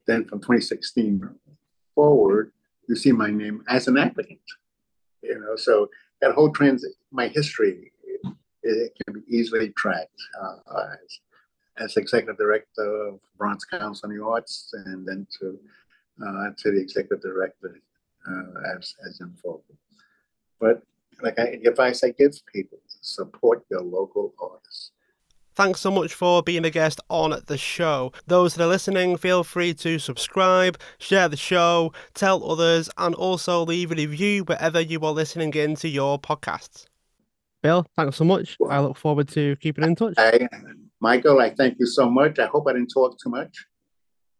[0.07, 1.21] Then from 2016
[1.93, 2.51] forward,
[2.89, 4.39] you see my name as an applicant.
[5.21, 5.89] You know, so
[6.21, 8.33] that whole transit, my history, it,
[8.63, 11.19] it, can be easily tracked uh, as,
[11.77, 15.59] as executive director of Bronx Council on the Arts, and then to
[16.25, 17.79] uh, to the executive director
[18.29, 19.63] uh, as as En Foco.
[20.59, 20.83] But
[21.21, 24.91] like I, advice I give people: support your local artists.
[25.55, 28.11] Thanks so much for being a guest on the show.
[28.27, 33.65] Those that are listening, feel free to subscribe, share the show, tell others, and also
[33.65, 36.85] leave a review wherever you are listening into your podcasts.
[37.63, 38.55] Bill, thanks so much.
[38.69, 40.13] I look forward to keeping in touch.
[40.99, 42.37] Michael, I thank you so much.
[42.37, 43.65] I hope I didn't talk too much.